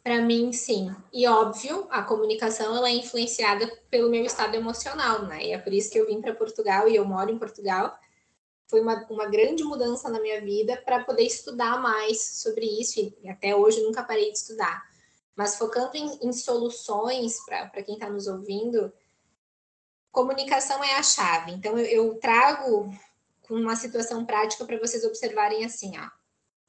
Para 0.03 0.23
mim, 0.23 0.53
sim. 0.53 0.95
E 1.13 1.27
óbvio, 1.27 1.87
a 1.91 2.03
comunicação 2.03 2.77
ela 2.77 2.89
é 2.89 2.93
influenciada 2.93 3.67
pelo 3.91 4.11
meu 4.11 4.25
estado 4.25 4.55
emocional, 4.55 5.23
né? 5.27 5.47
E 5.47 5.53
é 5.53 5.59
por 5.59 5.73
isso 5.73 5.91
que 5.91 5.99
eu 5.99 6.07
vim 6.07 6.21
para 6.21 6.35
Portugal 6.35 6.89
e 6.89 6.97
eu 6.97 7.05
moro 7.05 7.31
em 7.31 7.39
Portugal. 7.39 7.99
Foi 8.67 8.81
uma, 8.81 9.07
uma 9.11 9.27
grande 9.27 9.65
mudança 9.65 10.09
na 10.09 10.21
minha 10.21 10.41
vida 10.41 10.81
para 10.85 11.05
poder 11.05 11.25
estudar 11.25 11.81
mais 11.81 12.41
sobre 12.43 12.65
isso. 12.65 13.01
E 13.23 13.29
até 13.29 13.55
hoje 13.55 13.83
nunca 13.83 14.03
parei 14.03 14.31
de 14.31 14.39
estudar. 14.39 14.83
Mas 15.37 15.57
focando 15.57 15.97
em, 15.97 16.19
em 16.23 16.33
soluções 16.33 17.45
para 17.45 17.83
quem 17.83 17.95
está 17.95 18.11
nos 18.11 18.27
ouvindo, 18.27 18.93
comunicação 20.11 20.83
é 20.83 20.97
a 20.97 21.03
chave. 21.03 21.53
Então, 21.53 21.79
eu, 21.79 21.87
eu 21.87 22.15
trago 22.19 22.93
uma 23.49 23.77
situação 23.77 24.25
prática 24.25 24.65
para 24.65 24.79
vocês 24.79 25.05
observarem 25.05 25.65
assim, 25.65 25.93
ó. 25.99 26.18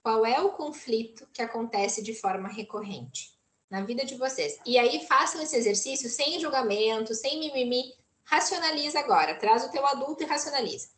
Qual 0.02 0.26
é 0.26 0.40
o 0.40 0.52
conflito 0.52 1.28
que 1.34 1.42
acontece 1.42 2.02
de 2.02 2.14
forma 2.14 2.50
recorrente 2.50 3.38
na 3.70 3.82
vida 3.82 4.06
de 4.06 4.16
vocês? 4.16 4.60
E 4.66 4.78
aí 4.78 5.06
façam 5.06 5.42
esse 5.42 5.56
exercício 5.56 6.10
sem 6.10 6.40
julgamento, 6.40 7.14
sem 7.14 7.40
mimimi. 7.40 7.94
Racionaliza 8.24 9.00
agora. 9.00 9.36
Traz 9.36 9.66
o 9.66 9.72
teu 9.72 9.86
adulto 9.86 10.24
e 10.24 10.26
racionaliza. 10.26 10.90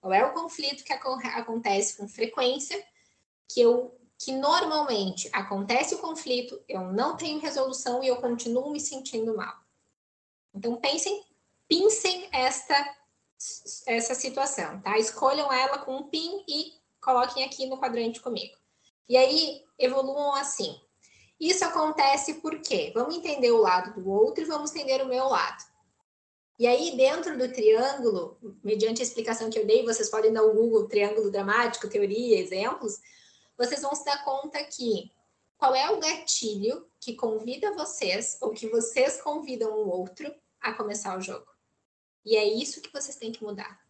Qual 0.00 0.12
é 0.12 0.24
o 0.24 0.32
conflito 0.32 0.84
que 0.84 0.92
acontece 0.92 1.96
com 1.96 2.08
frequência 2.08 2.82
que 3.48 3.60
eu 3.60 3.96
que 4.22 4.32
normalmente 4.32 5.30
acontece 5.32 5.94
o 5.94 5.98
conflito, 5.98 6.62
eu 6.68 6.92
não 6.92 7.16
tenho 7.16 7.40
resolução 7.40 8.02
e 8.04 8.08
eu 8.08 8.16
continuo 8.16 8.70
me 8.70 8.78
sentindo 8.78 9.34
mal. 9.34 9.56
Então 10.54 10.76
pensem, 10.76 11.24
pincem 11.66 12.28
esta 12.30 12.96
essa 13.86 14.14
situação, 14.14 14.78
tá? 14.82 14.98
Escolham 14.98 15.50
ela 15.50 15.78
com 15.78 15.96
um 15.96 16.02
pin 16.10 16.44
e 16.46 16.74
coloquem 17.00 17.44
aqui 17.44 17.66
no 17.66 17.78
quadrante 17.78 18.20
comigo. 18.20 18.56
E 19.08 19.16
aí 19.16 19.64
evoluam 19.78 20.34
assim. 20.34 20.78
Isso 21.38 21.64
acontece 21.64 22.34
por 22.34 22.60
quê? 22.60 22.92
Vamos 22.94 23.16
entender 23.16 23.50
o 23.50 23.60
lado 23.60 24.00
do 24.00 24.10
outro 24.10 24.42
e 24.42 24.46
vamos 24.46 24.74
entender 24.74 25.02
o 25.02 25.08
meu 25.08 25.26
lado. 25.26 25.64
E 26.58 26.66
aí, 26.66 26.94
dentro 26.94 27.38
do 27.38 27.50
triângulo, 27.50 28.36
mediante 28.62 29.00
a 29.00 29.04
explicação 29.04 29.48
que 29.48 29.58
eu 29.58 29.66
dei, 29.66 29.82
vocês 29.82 30.10
podem 30.10 30.30
dar 30.30 30.42
o 30.42 30.52
Google 30.52 30.86
triângulo 30.86 31.30
dramático, 31.30 31.88
teoria, 31.88 32.38
exemplos, 32.38 33.00
vocês 33.56 33.80
vão 33.80 33.94
se 33.94 34.04
dar 34.04 34.22
conta 34.22 34.62
que 34.64 35.10
qual 35.56 35.74
é 35.74 35.90
o 35.90 35.98
gatilho 35.98 36.86
que 37.00 37.14
convida 37.14 37.72
vocês 37.72 38.36
ou 38.42 38.50
que 38.50 38.68
vocês 38.68 39.22
convidam 39.22 39.72
o 39.72 39.88
outro 39.88 40.34
a 40.60 40.74
começar 40.74 41.16
o 41.16 41.20
jogo. 41.22 41.46
E 42.26 42.36
é 42.36 42.44
isso 42.44 42.82
que 42.82 42.92
vocês 42.92 43.16
têm 43.16 43.32
que 43.32 43.42
mudar. 43.42 43.80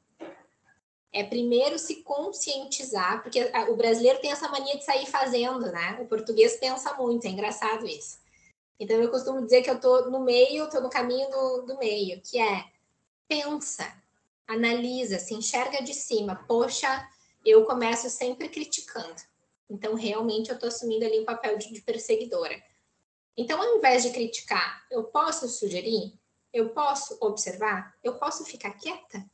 É 1.13 1.25
primeiro 1.25 1.79
se 1.79 2.03
conscientizar, 2.03 3.23
porque 3.23 3.51
o 3.69 3.77
brasileiro 3.77 4.21
tem 4.21 4.31
essa 4.31 4.49
mania 4.49 4.77
de 4.77 4.85
sair 4.85 5.07
fazendo, 5.07 5.73
né? 5.73 5.99
O 6.01 6.07
português 6.07 6.57
pensa 6.57 6.95
muito, 6.95 7.27
é 7.27 7.31
engraçado 7.31 7.87
isso. 7.87 8.19
Então 8.79 8.97
eu 8.97 9.11
costumo 9.11 9.43
dizer 9.43 9.63
que 9.63 9.71
eu 9.71 9.81
tô 9.81 10.09
no 10.09 10.21
meio, 10.21 10.71
tô 10.71 10.81
no 10.81 10.89
caminho 10.89 11.29
do, 11.29 11.63
do 11.67 11.79
meio, 11.79 12.21
que 12.23 12.39
é 12.41 12.65
pensa, 13.29 13.93
analisa, 14.47 15.19
se 15.19 15.35
enxerga 15.35 15.83
de 15.83 15.95
cima. 15.95 16.45
Poxa, 16.49 17.09
eu 17.45 17.65
começo 17.65 18.11
sempre 18.11 18.49
criticando. 18.49 19.23
Então, 19.69 19.95
realmente, 19.95 20.51
eu 20.51 20.55
estou 20.55 20.69
assumindo 20.69 21.05
ali 21.05 21.21
um 21.21 21.25
papel 21.25 21.57
de, 21.57 21.73
de 21.73 21.81
perseguidora. 21.81 22.61
Então, 23.37 23.63
ao 23.63 23.77
invés 23.77 24.03
de 24.03 24.11
criticar, 24.11 24.85
eu 24.91 25.05
posso 25.05 25.49
sugerir? 25.49 26.19
Eu 26.53 26.71
posso 26.71 27.17
observar? 27.21 27.95
Eu 28.03 28.19
posso 28.19 28.45
ficar 28.45 28.73
quieta? 28.73 29.25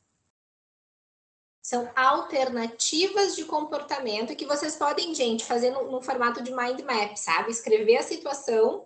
São 1.67 1.91
alternativas 1.97 3.35
de 3.35 3.43
comportamento 3.43 4.33
que 4.37 4.45
vocês 4.45 4.77
podem, 4.77 5.13
gente, 5.13 5.43
fazer 5.43 5.69
no, 5.69 5.91
no 5.91 6.01
formato 6.01 6.41
de 6.41 6.49
mind 6.49 6.79
map, 6.79 7.17
sabe? 7.17 7.51
Escrever 7.51 7.97
a 7.97 8.03
situação, 8.03 8.85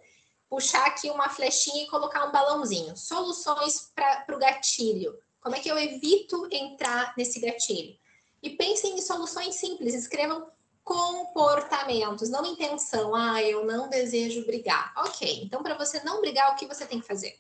puxar 0.50 0.88
aqui 0.88 1.08
uma 1.12 1.30
flechinha 1.30 1.84
e 1.84 1.88
colocar 1.88 2.26
um 2.26 2.32
balãozinho. 2.32 2.98
Soluções 2.98 3.92
para 3.94 4.36
o 4.36 4.40
gatilho. 4.40 5.16
Como 5.40 5.56
é 5.56 5.60
que 5.60 5.70
eu 5.70 5.78
evito 5.78 6.48
entrar 6.52 7.14
nesse 7.16 7.40
gatilho? 7.40 7.96
E 8.42 8.50
pensem 8.50 8.96
em 8.96 9.02
soluções 9.04 9.54
simples. 9.54 9.94
Escrevam 9.94 10.48
comportamentos, 10.84 12.32
não 12.32 12.44
intenção. 12.44 13.14
Ah, 13.14 13.44
eu 13.44 13.64
não 13.64 13.90
desejo 13.90 14.44
brigar. 14.48 14.92
Ok, 14.98 15.44
então 15.44 15.62
para 15.62 15.78
você 15.78 16.04
não 16.04 16.20
brigar, 16.20 16.52
o 16.52 16.56
que 16.56 16.66
você 16.66 16.88
tem 16.88 17.00
que 17.00 17.06
fazer? 17.06 17.40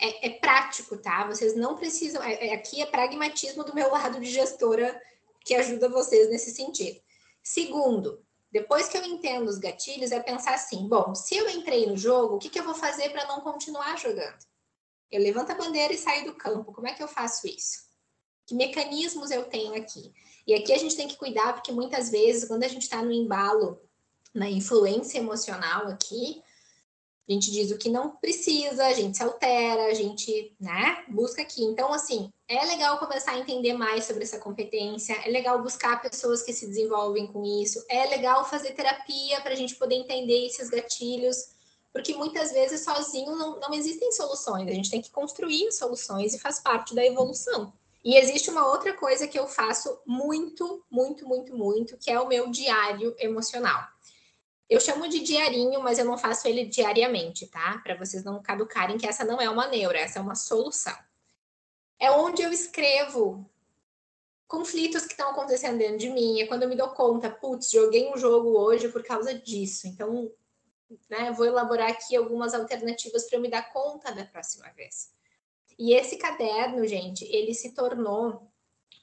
É, 0.00 0.28
é 0.28 0.30
prático, 0.30 0.96
tá? 0.96 1.26
Vocês 1.26 1.54
não 1.54 1.76
precisam. 1.76 2.22
É, 2.22 2.48
é, 2.48 2.54
aqui 2.54 2.80
é 2.80 2.86
pragmatismo 2.86 3.62
do 3.64 3.74
meu 3.74 3.90
lado 3.90 4.18
de 4.18 4.30
gestora 4.30 5.00
que 5.44 5.54
ajuda 5.54 5.88
vocês 5.88 6.30
nesse 6.30 6.50
sentido. 6.52 7.00
Segundo, 7.42 8.24
depois 8.50 8.88
que 8.88 8.96
eu 8.96 9.04
entendo 9.04 9.48
os 9.48 9.58
gatilhos, 9.58 10.10
é 10.10 10.20
pensar 10.20 10.54
assim: 10.54 10.88
bom, 10.88 11.14
se 11.14 11.36
eu 11.36 11.48
entrei 11.50 11.86
no 11.86 11.96
jogo, 11.96 12.36
o 12.36 12.38
que, 12.38 12.48
que 12.48 12.58
eu 12.58 12.64
vou 12.64 12.74
fazer 12.74 13.10
para 13.10 13.26
não 13.26 13.40
continuar 13.40 13.98
jogando? 13.98 14.38
Eu 15.10 15.20
levanto 15.20 15.50
a 15.50 15.54
bandeira 15.54 15.92
e 15.92 15.98
saio 15.98 16.24
do 16.24 16.34
campo. 16.34 16.72
Como 16.72 16.86
é 16.86 16.94
que 16.94 17.02
eu 17.02 17.08
faço 17.08 17.46
isso? 17.46 17.88
Que 18.46 18.54
mecanismos 18.54 19.30
eu 19.30 19.44
tenho 19.44 19.74
aqui? 19.74 20.12
E 20.46 20.54
aqui 20.54 20.72
a 20.72 20.78
gente 20.78 20.96
tem 20.96 21.08
que 21.08 21.16
cuidar, 21.16 21.52
porque 21.52 21.72
muitas 21.72 22.10
vezes, 22.10 22.48
quando 22.48 22.62
a 22.62 22.68
gente 22.68 22.82
está 22.82 23.02
no 23.02 23.12
embalo, 23.12 23.80
na 24.34 24.48
influência 24.48 25.18
emocional 25.18 25.88
aqui, 25.88 26.42
a 27.30 27.32
gente 27.32 27.52
diz 27.52 27.70
o 27.70 27.78
que 27.78 27.88
não 27.88 28.10
precisa, 28.16 28.84
a 28.86 28.92
gente 28.92 29.16
se 29.16 29.22
altera, 29.22 29.86
a 29.86 29.94
gente, 29.94 30.52
né, 30.58 31.04
busca 31.08 31.42
aqui. 31.42 31.62
Então, 31.62 31.92
assim, 31.92 32.28
é 32.48 32.64
legal 32.64 32.98
começar 32.98 33.32
a 33.32 33.38
entender 33.38 33.72
mais 33.72 34.04
sobre 34.04 34.24
essa 34.24 34.40
competência, 34.40 35.12
é 35.24 35.30
legal 35.30 35.62
buscar 35.62 36.02
pessoas 36.02 36.42
que 36.42 36.52
se 36.52 36.66
desenvolvem 36.66 37.28
com 37.28 37.44
isso, 37.62 37.84
é 37.88 38.06
legal 38.06 38.44
fazer 38.44 38.72
terapia 38.72 39.40
para 39.42 39.52
a 39.52 39.56
gente 39.56 39.76
poder 39.76 39.94
entender 39.94 40.44
esses 40.44 40.68
gatilhos, 40.68 41.50
porque 41.92 42.14
muitas 42.14 42.50
vezes 42.50 42.82
sozinho 42.82 43.36
não, 43.36 43.60
não 43.60 43.72
existem 43.74 44.10
soluções, 44.10 44.68
a 44.68 44.74
gente 44.74 44.90
tem 44.90 45.00
que 45.00 45.10
construir 45.10 45.70
soluções 45.70 46.34
e 46.34 46.38
faz 46.38 46.58
parte 46.58 46.96
da 46.96 47.06
evolução. 47.06 47.72
E 48.04 48.16
existe 48.16 48.50
uma 48.50 48.66
outra 48.66 48.94
coisa 48.94 49.28
que 49.28 49.38
eu 49.38 49.46
faço 49.46 50.00
muito, 50.04 50.82
muito, 50.90 51.28
muito, 51.28 51.56
muito, 51.56 51.96
que 51.96 52.10
é 52.10 52.18
o 52.18 52.26
meu 52.26 52.50
diário 52.50 53.14
emocional. 53.18 53.86
Eu 54.70 54.80
chamo 54.80 55.08
de 55.08 55.18
diarinho, 55.18 55.82
mas 55.82 55.98
eu 55.98 56.04
não 56.04 56.16
faço 56.16 56.46
ele 56.46 56.64
diariamente, 56.64 57.48
tá? 57.48 57.80
Para 57.82 57.96
vocês 57.96 58.22
não 58.22 58.40
caducarem 58.40 58.96
que 58.96 59.06
essa 59.06 59.24
não 59.24 59.40
é 59.40 59.50
uma 59.50 59.66
neura, 59.66 59.98
essa 59.98 60.20
é 60.20 60.22
uma 60.22 60.36
solução. 60.36 60.96
É 61.98 62.08
onde 62.12 62.40
eu 62.40 62.52
escrevo 62.52 63.44
conflitos 64.46 65.06
que 65.06 65.12
estão 65.12 65.30
acontecendo 65.30 65.76
dentro 65.76 65.98
de 65.98 66.08
mim. 66.08 66.40
É 66.40 66.46
quando 66.46 66.62
eu 66.62 66.68
me 66.68 66.76
dou 66.76 66.90
conta, 66.90 67.28
putz, 67.28 67.68
joguei 67.68 68.12
um 68.12 68.16
jogo 68.16 68.56
hoje 68.56 68.86
por 68.88 69.02
causa 69.02 69.34
disso. 69.34 69.88
Então, 69.88 70.30
né, 71.08 71.32
vou 71.32 71.46
elaborar 71.46 71.90
aqui 71.90 72.14
algumas 72.14 72.54
alternativas 72.54 73.28
para 73.28 73.38
eu 73.38 73.42
me 73.42 73.50
dar 73.50 73.72
conta 73.72 74.12
da 74.12 74.24
próxima 74.24 74.70
vez. 74.76 75.12
E 75.76 75.94
esse 75.94 76.16
caderno, 76.16 76.86
gente, 76.86 77.24
ele 77.24 77.54
se 77.54 77.74
tornou 77.74 78.48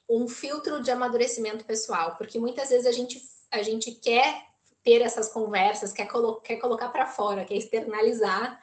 um 0.08 0.26
filtro 0.26 0.82
de 0.82 0.90
amadurecimento 0.90 1.66
pessoal, 1.66 2.16
porque 2.16 2.38
muitas 2.38 2.70
vezes 2.70 2.86
a 2.86 2.92
gente, 2.92 3.22
a 3.50 3.62
gente 3.62 3.92
quer 3.92 4.47
ter 4.88 5.02
essas 5.02 5.28
conversas, 5.28 5.92
quer, 5.92 6.06
colo 6.06 6.40
quer 6.40 6.56
colocar 6.56 6.88
para 6.88 7.06
fora, 7.06 7.44
quer 7.44 7.56
externalizar, 7.56 8.58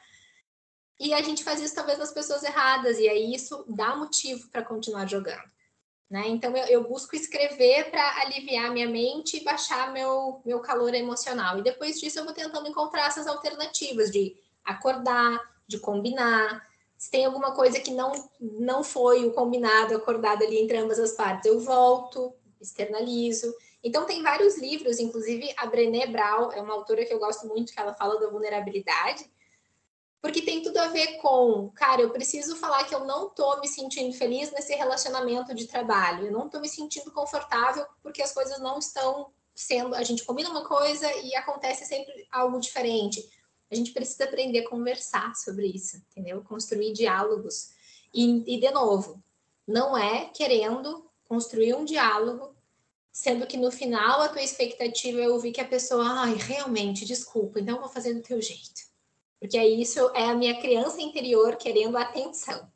e 0.98 1.14
a 1.14 1.22
gente 1.22 1.44
faz 1.44 1.60
isso 1.60 1.74
talvez 1.74 1.98
nas 1.98 2.12
pessoas 2.12 2.42
erradas, 2.42 2.98
e 2.98 3.08
aí 3.08 3.32
isso 3.32 3.64
dá 3.68 3.94
motivo 3.94 4.48
para 4.50 4.64
continuar 4.64 5.06
jogando. 5.06 5.48
Né? 6.10 6.24
Então 6.26 6.56
eu, 6.56 6.66
eu 6.66 6.88
busco 6.88 7.14
escrever 7.14 7.90
para 7.90 8.22
aliviar 8.22 8.72
minha 8.72 8.88
mente 8.88 9.36
e 9.36 9.44
baixar 9.44 9.92
meu, 9.92 10.40
meu 10.44 10.60
calor 10.60 10.94
emocional. 10.94 11.58
E 11.58 11.62
depois 11.62 12.00
disso 12.00 12.18
eu 12.18 12.24
vou 12.24 12.32
tentando 12.32 12.68
encontrar 12.68 13.06
essas 13.06 13.26
alternativas 13.26 14.10
de 14.10 14.36
acordar, 14.64 15.40
de 15.68 15.78
combinar, 15.78 16.66
se 16.98 17.10
tem 17.10 17.24
alguma 17.24 17.54
coisa 17.54 17.78
que 17.78 17.92
não, 17.92 18.12
não 18.40 18.82
foi 18.82 19.26
o 19.26 19.32
combinado, 19.32 19.94
acordado 19.94 20.42
ali 20.42 20.58
entre 20.58 20.76
ambas 20.76 20.98
as 20.98 21.12
partes, 21.12 21.46
eu 21.46 21.60
volto, 21.60 22.34
externalizo. 22.60 23.54
Então, 23.86 24.04
tem 24.04 24.22
vários 24.22 24.58
livros, 24.58 24.98
inclusive 24.98 25.54
a 25.56 25.66
Brené 25.66 26.06
Brown 26.06 26.50
é 26.52 26.60
uma 26.60 26.74
autora 26.74 27.04
que 27.04 27.12
eu 27.12 27.18
gosto 27.18 27.46
muito, 27.46 27.72
que 27.72 27.80
ela 27.80 27.94
fala 27.94 28.18
da 28.18 28.28
vulnerabilidade, 28.28 29.30
porque 30.20 30.42
tem 30.42 30.62
tudo 30.62 30.78
a 30.78 30.88
ver 30.88 31.18
com, 31.18 31.70
cara, 31.74 32.02
eu 32.02 32.10
preciso 32.10 32.56
falar 32.56 32.84
que 32.84 32.94
eu 32.94 33.04
não 33.04 33.30
tô 33.30 33.60
me 33.60 33.68
sentindo 33.68 34.12
feliz 34.12 34.50
nesse 34.50 34.74
relacionamento 34.74 35.54
de 35.54 35.66
trabalho, 35.66 36.26
eu 36.26 36.32
não 36.32 36.48
tô 36.48 36.58
me 36.58 36.68
sentindo 36.68 37.12
confortável 37.12 37.86
porque 38.02 38.22
as 38.22 38.32
coisas 38.32 38.58
não 38.58 38.78
estão 38.78 39.30
sendo, 39.54 39.94
a 39.94 40.02
gente 40.02 40.24
combina 40.24 40.50
uma 40.50 40.66
coisa 40.66 41.10
e 41.22 41.34
acontece 41.36 41.84
sempre 41.86 42.26
algo 42.32 42.58
diferente 42.58 43.24
a 43.70 43.74
gente 43.74 43.92
precisa 43.92 44.24
aprender 44.24 44.60
a 44.60 44.68
conversar 44.68 45.34
sobre 45.34 45.66
isso, 45.66 45.96
entendeu? 46.10 46.42
Construir 46.42 46.92
diálogos. 46.92 47.70
E, 48.14 48.54
e 48.54 48.60
de 48.60 48.70
novo, 48.70 49.22
não 49.66 49.96
é 49.96 50.26
querendo 50.26 51.10
construir 51.24 51.74
um 51.74 51.84
diálogo, 51.84 52.54
sendo 53.16 53.46
que 53.46 53.56
no 53.56 53.72
final 53.72 54.20
a 54.20 54.28
tua 54.28 54.42
expectativa 54.42 55.22
é 55.22 55.26
ouvir 55.26 55.50
que 55.50 55.60
a 55.62 55.66
pessoa, 55.66 56.04
ai, 56.06 56.34
realmente, 56.34 57.06
desculpa, 57.06 57.58
então 57.58 57.80
vou 57.80 57.88
fazer 57.88 58.12
do 58.12 58.20
teu 58.20 58.42
jeito. 58.42 58.82
Porque 59.40 59.56
é 59.56 59.66
isso, 59.66 60.10
é 60.14 60.24
a 60.24 60.34
minha 60.34 60.60
criança 60.60 61.00
interior 61.00 61.56
querendo 61.56 61.96
atenção. 61.96 62.70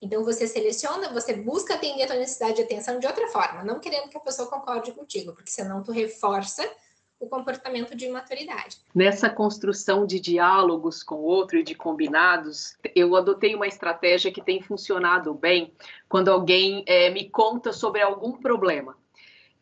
Então 0.00 0.22
você 0.22 0.46
seleciona, 0.46 1.12
você 1.12 1.34
busca 1.34 1.74
atender 1.74 2.04
a 2.04 2.06
tua 2.06 2.14
necessidade 2.14 2.54
de 2.54 2.62
atenção 2.62 3.00
de 3.00 3.08
outra 3.08 3.26
forma, 3.26 3.64
não 3.64 3.80
querendo 3.80 4.08
que 4.08 4.16
a 4.16 4.20
pessoa 4.20 4.48
concorde 4.48 4.92
contigo, 4.92 5.32
porque 5.32 5.50
senão 5.50 5.82
tu 5.82 5.90
reforça 5.90 6.62
o 7.18 7.28
comportamento 7.28 7.96
de 7.96 8.06
imaturidade. 8.06 8.78
Nessa 8.94 9.28
construção 9.28 10.06
de 10.06 10.20
diálogos 10.20 11.02
com 11.02 11.16
o 11.16 11.24
outro 11.24 11.58
e 11.58 11.64
de 11.64 11.74
combinados, 11.74 12.76
eu 12.94 13.16
adotei 13.16 13.56
uma 13.56 13.66
estratégia 13.66 14.32
que 14.32 14.40
tem 14.40 14.62
funcionado 14.62 15.34
bem 15.34 15.74
quando 16.08 16.28
alguém 16.28 16.84
é, 16.86 17.10
me 17.10 17.28
conta 17.28 17.72
sobre 17.72 18.00
algum 18.00 18.30
problema. 18.30 19.01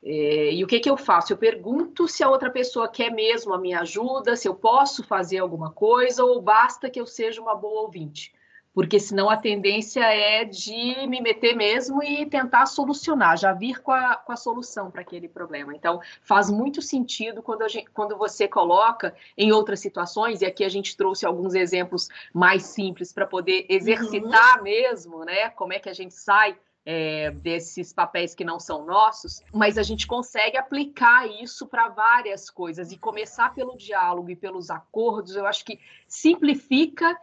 É, 0.03 0.55
e 0.55 0.65
o 0.65 0.67
que, 0.67 0.81
que 0.81 0.89
eu 0.89 0.97
faço? 0.97 1.33
Eu 1.33 1.37
pergunto 1.37 2.09
se 2.09 2.23
a 2.23 2.31
outra 2.31 2.51
pessoa 2.51 2.89
quer 2.89 3.11
mesmo 3.11 3.53
a 3.53 3.59
minha 3.59 3.81
ajuda, 3.81 4.35
se 4.37 4.49
eu 4.49 4.55
posso 4.55 5.05
fazer 5.05 5.39
alguma 5.39 5.71
coisa, 5.71 6.25
ou 6.25 6.41
basta 6.41 6.89
que 6.89 7.01
eu 7.01 7.07
seja 7.07 7.41
uma 7.41 7.55
boa 7.55 7.83
ouvinte 7.83 8.33
porque 8.73 9.01
senão 9.01 9.29
a 9.29 9.37
tendência 9.37 10.01
é 10.01 10.45
de 10.45 11.07
me 11.09 11.21
meter 11.21 11.57
mesmo 11.57 12.03
e 12.03 12.25
tentar 12.27 12.67
solucionar, 12.67 13.37
já 13.37 13.53
vir 13.53 13.81
com 13.81 13.91
a, 13.91 14.17
com 14.17 14.33
a 14.33 14.37
solução 14.37 14.91
para 14.91 15.01
aquele 15.01 15.29
problema. 15.29 15.75
Então, 15.75 16.01
faz 16.23 16.49
muito 16.49 16.81
sentido 16.81 17.43
quando, 17.43 17.69
gente, 17.69 17.91
quando 17.91 18.17
você 18.17 18.47
coloca 18.47 19.15
em 19.37 19.53
outras 19.53 19.81
situações, 19.81 20.41
e 20.41 20.47
aqui 20.47 20.65
a 20.65 20.69
gente 20.69 20.97
trouxe 20.97 21.27
alguns 21.27 21.55
exemplos 21.55 22.09
mais 22.33 22.63
simples 22.63 23.13
para 23.13 23.27
poder 23.27 23.67
exercitar 23.69 24.59
uhum. 24.59 24.65
mesmo, 24.65 25.25
né? 25.25 25.51
Como 25.51 25.73
é 25.73 25.79
que 25.79 25.89
a 25.89 25.95
gente 25.95 26.15
sai 26.15 26.57
é, 26.85 27.31
desses 27.31 27.93
papéis 27.93 28.35
que 28.35 28.45
não 28.45 28.59
são 28.59 28.85
nossos, 28.85 29.43
mas 29.53 29.77
a 29.77 29.83
gente 29.83 30.07
consegue 30.07 30.57
aplicar 30.57 31.27
isso 31.27 31.67
para 31.67 31.89
várias 31.89 32.49
coisas 32.49 32.91
e 32.93 32.99
começar 32.99 33.55
pelo 33.55 33.77
diálogo 33.77 34.31
e 34.31 34.37
pelos 34.37 34.71
acordos, 34.71 35.37
eu 35.37 35.47
acho 35.47 35.65
que 35.65 35.79
simplifica 36.09 37.17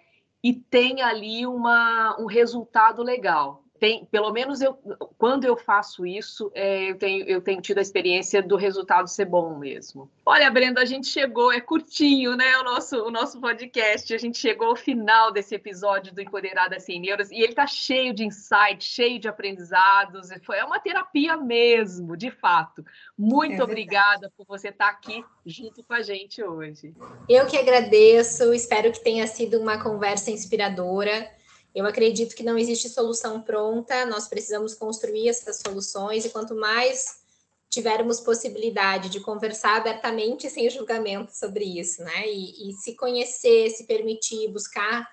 e 0.44 0.54
tem 0.54 1.02
ali 1.02 1.46
uma, 1.46 2.16
um 2.20 2.26
resultado 2.26 3.02
legal 3.02 3.64
tem, 3.80 4.06
pelo 4.06 4.32
menos 4.32 4.62
eu, 4.62 4.74
quando 5.18 5.46
eu 5.46 5.56
faço 5.56 6.06
isso, 6.06 6.52
é, 6.54 6.92
eu, 6.92 6.98
tenho, 6.98 7.26
eu 7.26 7.42
tenho 7.42 7.62
tido 7.62 7.78
a 7.78 7.82
experiência 7.82 8.42
do 8.42 8.56
resultado 8.56 9.08
ser 9.08 9.26
bom 9.26 9.58
mesmo. 9.58 10.10
Olha, 10.26 10.50
Brenda, 10.50 10.82
a 10.82 10.86
gente 10.86 11.08
chegou, 11.08 11.52
é 11.52 11.62
curtinho, 11.62 12.36
né, 12.36 12.58
o 12.58 12.64
nosso, 12.64 13.04
o 13.04 13.12
nosso 13.12 13.40
podcast, 13.40 14.14
a 14.14 14.18
gente 14.18 14.38
chegou 14.38 14.70
ao 14.70 14.76
final 14.76 15.32
desse 15.32 15.56
episódio 15.56 16.14
do 16.14 16.22
Empoderada 16.22 16.80
Sem 16.80 17.00
Neuras, 17.00 17.32
e 17.32 17.42
ele 17.42 17.54
tá 17.54 17.68
cheio 17.68 18.14
de 18.14 18.26
insights, 18.26 18.88
cheio 18.88 19.20
de 19.20 19.28
aprendizados, 19.28 20.30
foi 20.44 20.58
é 20.58 20.66
uma 20.66 20.80
terapia 20.80 21.38
mesmo, 21.38 22.18
de 22.18 22.32
fato. 22.32 22.84
Muito 23.18 23.62
é 23.62 23.64
obrigada 23.64 24.32
por 24.36 24.46
você 24.46 24.70
estar 24.70 24.86
tá 24.86 24.92
aqui 24.92 25.24
junto 25.46 25.84
com 25.84 25.94
a 25.94 26.02
gente 26.02 26.44
hoje. 26.44 26.94
Eu 27.30 27.46
que 27.46 27.58
agradeço, 27.58 28.54
espero 28.54 28.92
que 28.92 29.04
tenha 29.04 29.28
sido 29.28 29.60
uma 29.60 29.82
conversa 29.82 30.32
inspiradora. 30.32 31.37
Eu 31.76 31.86
acredito 31.86 32.36
que 32.36 32.44
não 32.44 32.58
existe 32.58 32.90
solução 32.90 33.42
pronta, 33.42 34.06
nós 34.06 34.28
precisamos 34.28 34.74
construir 34.74 35.30
essas 35.30 35.58
soluções, 35.58 36.26
e 36.26 36.30
quanto 36.30 36.56
mais 36.56 37.22
tivermos 37.70 38.20
possibilidade 38.20 39.10
de 39.10 39.20
conversar 39.20 39.78
abertamente, 39.78 40.50
sem 40.50 40.70
julgamento 40.70 41.36
sobre 41.36 41.64
isso, 41.80 42.04
né? 42.04 42.28
E, 42.28 42.70
e 42.70 42.74
se 42.74 42.96
conhecer, 42.96 43.70
se 43.70 43.86
permitir, 43.86 44.48
buscar 44.50 45.08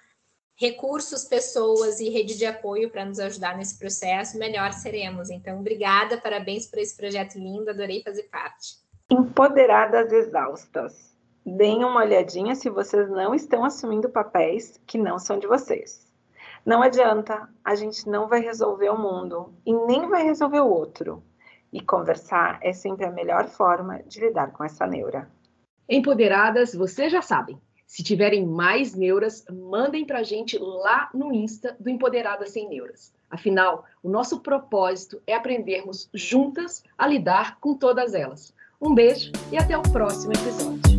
recursos, 0.56 1.24
pessoas 1.24 1.98
e 2.00 2.08
rede 2.08 2.38
de 2.38 2.46
apoio 2.46 2.90
para 2.90 3.04
nos 3.04 3.18
ajudar 3.18 3.56
nesse 3.56 3.78
processo, 3.78 4.38
melhor 4.38 4.72
seremos. 4.72 5.30
Então, 5.30 5.58
obrigada, 5.58 6.16
parabéns 6.16 6.66
por 6.66 6.78
esse 6.78 6.96
projeto 6.96 7.34
lindo, 7.34 7.70
adorei 7.70 8.02
fazer 8.02 8.24
parte. 8.24 8.78
Empoderadas 9.10 10.12
exaustas. 10.12 11.12
Deem 11.44 11.84
uma 11.84 12.00
olhadinha 12.00 12.54
se 12.54 12.70
vocês 12.70 13.10
não 13.10 13.34
estão 13.34 13.64
assumindo 13.64 14.08
papéis 14.08 14.80
que 14.86 14.96
não 14.96 15.18
são 15.18 15.38
de 15.38 15.46
vocês. 15.46 16.06
Não 16.64 16.82
adianta, 16.82 17.48
a 17.62 17.74
gente 17.74 18.08
não 18.08 18.26
vai 18.26 18.40
resolver 18.40 18.88
o 18.88 18.98
mundo 18.98 19.52
e 19.66 19.72
nem 19.72 20.08
vai 20.08 20.24
resolver 20.24 20.60
o 20.60 20.68
outro. 20.68 21.22
E 21.72 21.80
conversar 21.80 22.58
é 22.62 22.72
sempre 22.72 23.04
a 23.04 23.10
melhor 23.10 23.46
forma 23.48 24.02
de 24.04 24.20
lidar 24.20 24.52
com 24.52 24.64
essa 24.64 24.86
neura. 24.86 25.28
Empoderadas, 25.88 26.74
vocês 26.74 27.12
já 27.12 27.20
sabem. 27.20 27.60
Se 27.86 28.02
tiverem 28.02 28.46
mais 28.46 28.94
neuras, 28.94 29.44
mandem 29.50 30.06
para 30.06 30.20
a 30.20 30.22
gente 30.22 30.58
lá 30.58 31.10
no 31.12 31.32
Insta 31.34 31.76
do 31.78 31.90
Empoderadas 31.90 32.50
Sem 32.50 32.68
Neuras. 32.68 33.12
Afinal, 33.28 33.84
o 34.02 34.08
nosso 34.08 34.40
propósito 34.40 35.20
é 35.26 35.34
aprendermos 35.34 36.08
juntas 36.14 36.82
a 36.96 37.06
lidar 37.06 37.58
com 37.60 37.74
todas 37.74 38.14
elas. 38.14 38.54
Um 38.80 38.94
beijo 38.94 39.32
e 39.52 39.58
até 39.58 39.76
o 39.76 39.82
próximo 39.82 40.32
episódio. 40.32 40.93